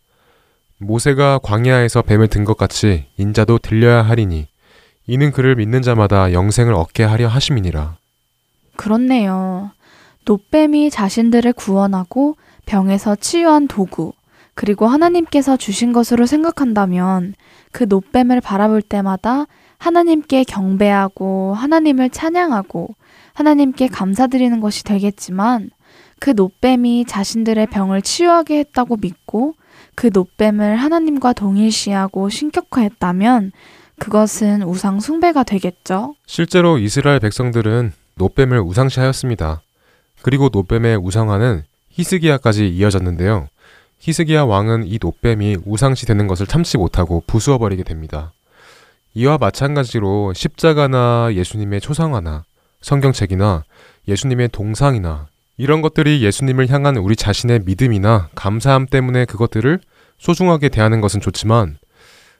모세가 0.81 1.41
광야에서 1.43 2.03
뱀을 2.03 2.29
든 2.29 2.45
것 2.45 2.57
같이 2.57 3.07
인자도 3.19 3.59
들려야 3.59 4.03
하리니 4.03 4.49
이는 5.07 5.31
그를 5.31 5.55
믿는 5.57 5.83
자마다 5.83 6.33
영생을 6.33 6.73
얻게 6.73 7.05
하려 7.05 7.29
하심이니라. 7.29 7.97
그렇네요. 8.77 9.73
노뱀이 10.25 10.91
자신들을 10.91 11.53
구원하고 11.53 12.37
병에서 12.65 13.15
치유한 13.17 13.69
도구, 13.69 14.13
그리고 14.55 14.87
하나님께서 14.87 15.57
주신 15.57 15.93
것으로 15.93 16.27
생각한다면 16.27 17.35
그 17.73 17.85
노뱀을 17.89 18.41
바라볼 18.41 18.81
때마다 18.81 19.47
하나님께 19.79 20.45
경배하고 20.45 21.55
하나님을 21.55 22.11
찬양하고 22.11 22.95
하나님께 23.35 23.89
감사드리는 23.89 24.61
것이 24.61 24.85
되겠지만 24.85 25.71
그 26.19 26.31
노뱀이 26.31 27.05
자신들의 27.07 27.67
병을 27.67 28.03
치유하게 28.03 28.59
했다고 28.59 28.97
믿고 28.97 29.55
그 30.01 30.09
노뱀을 30.15 30.77
하나님과 30.77 31.35
동일시하고 31.35 32.31
신격화했다면 32.31 33.53
그것은 33.99 34.63
우상 34.63 34.99
숭배가 34.99 35.43
되겠죠. 35.43 36.15
실제로 36.27 36.79
이스라엘 36.79 37.21
백성들은 37.21 37.93
노뱀을 38.15 38.61
우상시하였습니다. 38.61 39.61
그리고 40.23 40.49
노뱀의 40.51 40.97
우상화는 40.97 41.65
히스기야까지 41.91 42.71
이어졌는데요. 42.71 43.49
히스기야 43.99 44.45
왕은 44.45 44.87
이 44.87 44.99
노뱀이 44.99 45.59
우상시 45.67 46.07
되는 46.07 46.27
것을 46.27 46.47
참지 46.47 46.79
못하고 46.79 47.23
부수어 47.27 47.59
버리게 47.59 47.83
됩니다. 47.83 48.33
이와 49.13 49.37
마찬가지로 49.37 50.33
십자가나 50.33 51.29
예수님의 51.35 51.83
초상화나 51.83 52.45
성경책이나 52.81 53.65
예수님의 54.09 54.49
동상이나 54.49 55.27
이런 55.59 55.83
것들이 55.83 56.23
예수님을 56.23 56.71
향한 56.71 56.97
우리 56.97 57.17
자신의 57.17 57.65
믿음이나 57.67 58.31
감사함 58.35 58.87
때문에 58.87 59.27
그것들을 59.27 59.79
소중하게 60.21 60.69
대하는 60.69 61.01
것은 61.01 61.21
좋지만 61.21 61.79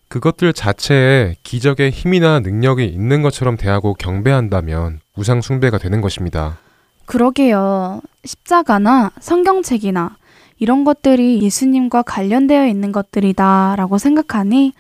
그것들 0.09 0.53
자체에 0.53 1.37
기적의 1.43 1.91
힘이나 1.91 2.41
능력이 2.41 2.85
있는 2.85 3.23
것처럼 3.23 3.57
대하고 3.57 3.95
경배한다면 3.95 5.01
우상 5.17 5.41
숭배가 5.41 5.79
되는 5.79 6.01
것입니다. 6.01 6.59
그러게요. 7.07 8.03
십자가나 8.25 9.13
성경책이나 9.21 10.17
이런 10.59 10.85
것들이 10.85 11.43
예수님과 11.43 12.03
관련되어 12.03 12.67
있는 12.67 12.93
것들이다라고 12.93 13.99
생각하니 13.99 14.75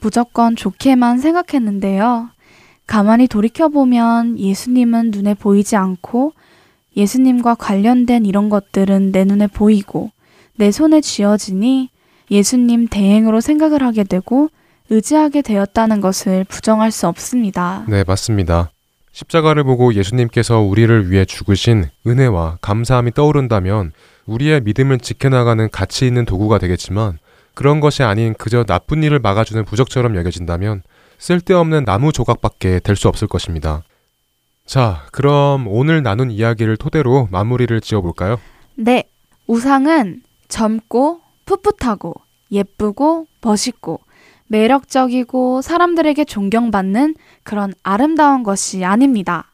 무조건 0.00 0.56
좋게만 0.56 1.18
생각했는데요. 1.18 2.30
가만히 2.86 3.26
돌이켜보면 3.26 4.38
예수님은 4.38 5.10
눈에 5.10 5.34
보이지 5.34 5.76
않고 5.76 6.32
예수님과 6.96 7.56
관련된 7.56 8.24
이런 8.24 8.48
것들은 8.48 9.12
내 9.12 9.24
눈에 9.24 9.46
보이고 9.46 10.10
내 10.54 10.70
손에 10.70 11.00
쥐어지니 11.00 11.90
예수님 12.30 12.88
대행으로 12.88 13.40
생각을 13.40 13.82
하게 13.82 14.04
되고 14.04 14.48
의지하게 14.90 15.42
되었다는 15.42 16.00
것을 16.00 16.44
부정할 16.44 16.90
수 16.90 17.08
없습니다. 17.08 17.84
네, 17.88 18.04
맞습니다. 18.06 18.70
십자가를 19.12 19.64
보고 19.64 19.94
예수님께서 19.94 20.60
우리를 20.60 21.10
위해 21.10 21.24
죽으신 21.24 21.86
은혜와 22.06 22.58
감사함이 22.60 23.12
떠오른다면 23.12 23.92
우리의 24.26 24.60
믿음을 24.62 24.98
지켜나가는 24.98 25.68
가치 25.70 26.06
있는 26.06 26.24
도구가 26.24 26.58
되겠지만 26.58 27.18
그런 27.54 27.80
것이 27.80 28.02
아닌 28.02 28.34
그저 28.34 28.64
나쁜 28.64 29.02
일을 29.02 29.18
막아주는 29.18 29.64
부적처럼 29.64 30.16
여겨진다면 30.16 30.82
쓸데없는 31.18 31.86
나무 31.86 32.12
조각밖에 32.12 32.80
될 32.80 32.94
수 32.96 33.08
없을 33.08 33.26
것입니다. 33.26 33.82
자, 34.66 35.04
그럼 35.12 35.66
오늘 35.68 36.02
나눈 36.02 36.30
이야기를 36.30 36.76
토대로 36.76 37.28
마무리를 37.30 37.80
지어볼까요? 37.80 38.38
네, 38.74 39.04
우상은 39.46 40.22
젊고 40.48 41.20
풋풋하고 41.46 42.14
예쁘고 42.52 43.26
멋있고 43.40 44.00
매력적이고 44.48 45.62
사람들에게 45.62 46.24
존경받는 46.24 47.14
그런 47.42 47.72
아름다운 47.82 48.42
것이 48.42 48.84
아닙니다. 48.84 49.50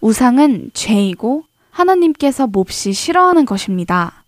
우상은 0.00 0.70
죄이고 0.74 1.44
하나님께서 1.70 2.46
몹시 2.46 2.92
싫어하는 2.92 3.46
것입니다. 3.46 4.24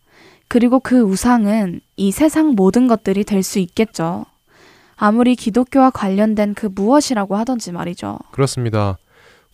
그리고 0.49 0.81
그 0.81 1.01
우상은 1.01 1.81
이 1.97 2.11
세상 2.13 2.55
모든 2.57 2.89
것들이 2.89 3.25
될 3.25 3.43
수 3.43 3.59
있겠죠. 3.59 4.27
아무리 4.97 5.35
기독교와 5.37 5.91
관련된 5.91 6.55
그 6.55 6.67
무엇이라고 6.67 7.37
하던지 7.37 7.73
말이죠. 7.73 8.19
그렇습니다. 8.33 8.99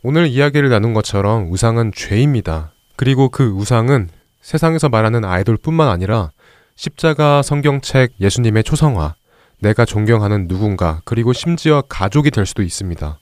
오늘 0.02 0.26
이야기를 0.26 0.68
나눈 0.70 0.92
것처럼 0.94 1.50
우상은 1.50 1.92
죄입니다. 1.94 2.72
그리고 2.96 3.28
그 3.28 3.48
우상은 3.50 4.08
세상에서 4.40 4.88
말하는 4.88 5.24
아이돌뿐만 5.24 5.88
아니라 5.88 6.30
십자가, 6.76 7.42
성경책, 7.42 8.12
예수님의 8.20 8.62
초성화, 8.62 9.14
내가 9.60 9.84
존경하는 9.86 10.46
누군가, 10.46 11.00
그리고 11.04 11.32
심지어 11.32 11.82
가족이 11.88 12.30
될 12.30 12.44
수도 12.44 12.62
있습니다. 12.62 13.18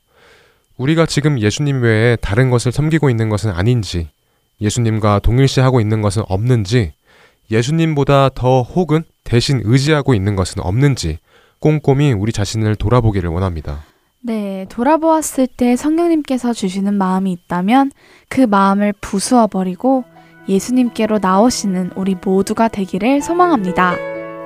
우리가 0.76 1.06
지금 1.06 1.40
예수님 1.40 1.82
외에 1.82 2.16
다른 2.16 2.50
것을 2.50 2.72
섬기고 2.72 3.10
있는 3.10 3.28
것은 3.28 3.52
아닌지, 3.52 4.08
예수님과 4.60 5.20
동일시하고 5.20 5.80
있는 5.80 6.02
것은 6.02 6.24
없는지, 6.26 6.94
예수님보다 7.50 8.30
더 8.34 8.62
혹은 8.62 9.04
대신 9.22 9.60
의지하고 9.64 10.14
있는 10.14 10.34
것은 10.34 10.60
없는지 10.62 11.18
꼼꼼히 11.60 12.12
우리 12.12 12.32
자신을 12.32 12.74
돌아보기를 12.76 13.30
원합니다. 13.30 13.84
네, 14.20 14.66
돌아보았을 14.70 15.46
때 15.46 15.76
성령님께서 15.76 16.54
주시는 16.54 16.94
마음이 16.94 17.30
있다면 17.32 17.92
그 18.28 18.40
마음을 18.40 18.94
부수어 19.00 19.46
버리고 19.48 20.04
예수님께로 20.48 21.18
나오시는 21.20 21.90
우리 21.94 22.16
모두가 22.22 22.68
되기를 22.68 23.22
소망합니다. 23.22 23.96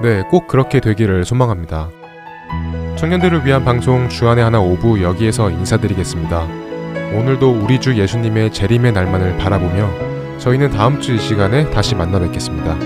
네, 0.03 0.23
꼭 0.31 0.47
그렇게 0.47 0.81
되기를 0.81 1.25
소망합니다. 1.25 1.89
청년들을 2.97 3.45
위한 3.47 3.65
방송 3.65 4.09
주안의 4.09 4.43
하나 4.45 4.61
오부 4.61 5.03
여기에서 5.03 5.51
인사드리겠습니다. 5.51 6.47
오늘도 7.15 7.61
우리 7.63 7.81
주 7.81 7.97
예수님의 7.97 8.53
재림의 8.53 8.93
날만을 8.93 9.39
바라보며 9.39 9.89
저희는 10.39 10.71
다음 10.71 11.01
주 11.01 11.15
이 11.15 11.19
시간에 11.19 11.69
다시 11.71 11.95
만나 11.95 12.19
뵙겠습니다. 12.19 12.77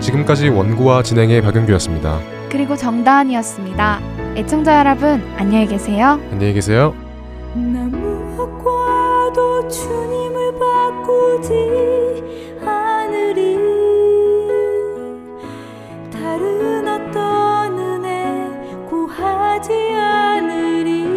지금까지 0.00 0.48
원고와 0.48 1.02
진행의 1.02 1.42
박영규였습니다. 1.42 2.20
그리고 2.50 2.76
정다은이었습니다. 2.76 4.00
애청자 4.36 4.78
여러분, 4.78 5.22
안녕히 5.36 5.66
계세요. 5.66 6.20
안녕히 6.30 6.52
계세요. 6.52 6.94
나무와과도 9.26 9.68
주님을 9.68 10.58
바꾸지 10.58 12.58
않으리. 12.60 13.56
다른 16.12 16.86
어떤 16.86 17.78
은혜 17.78 18.86
구하지 18.88 19.72
않으리 19.94 21.15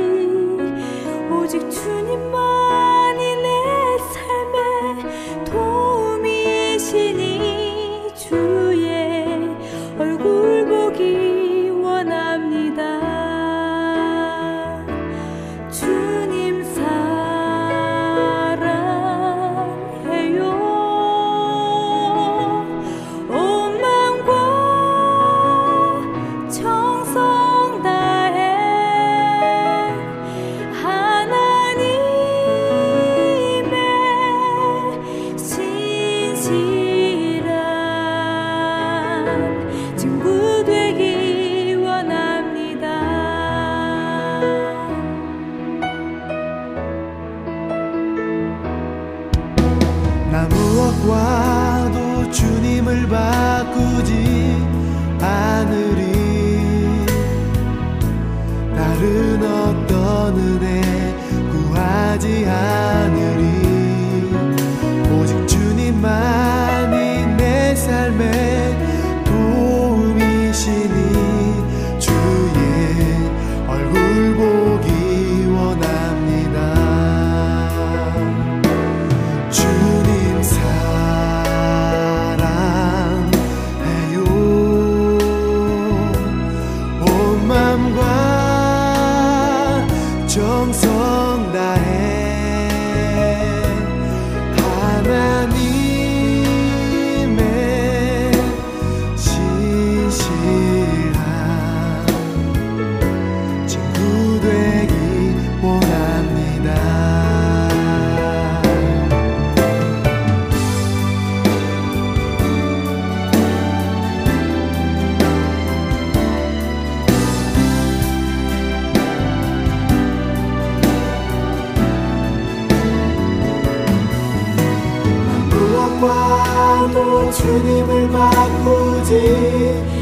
주님을 127.40 128.10
바꾸지 128.10 129.99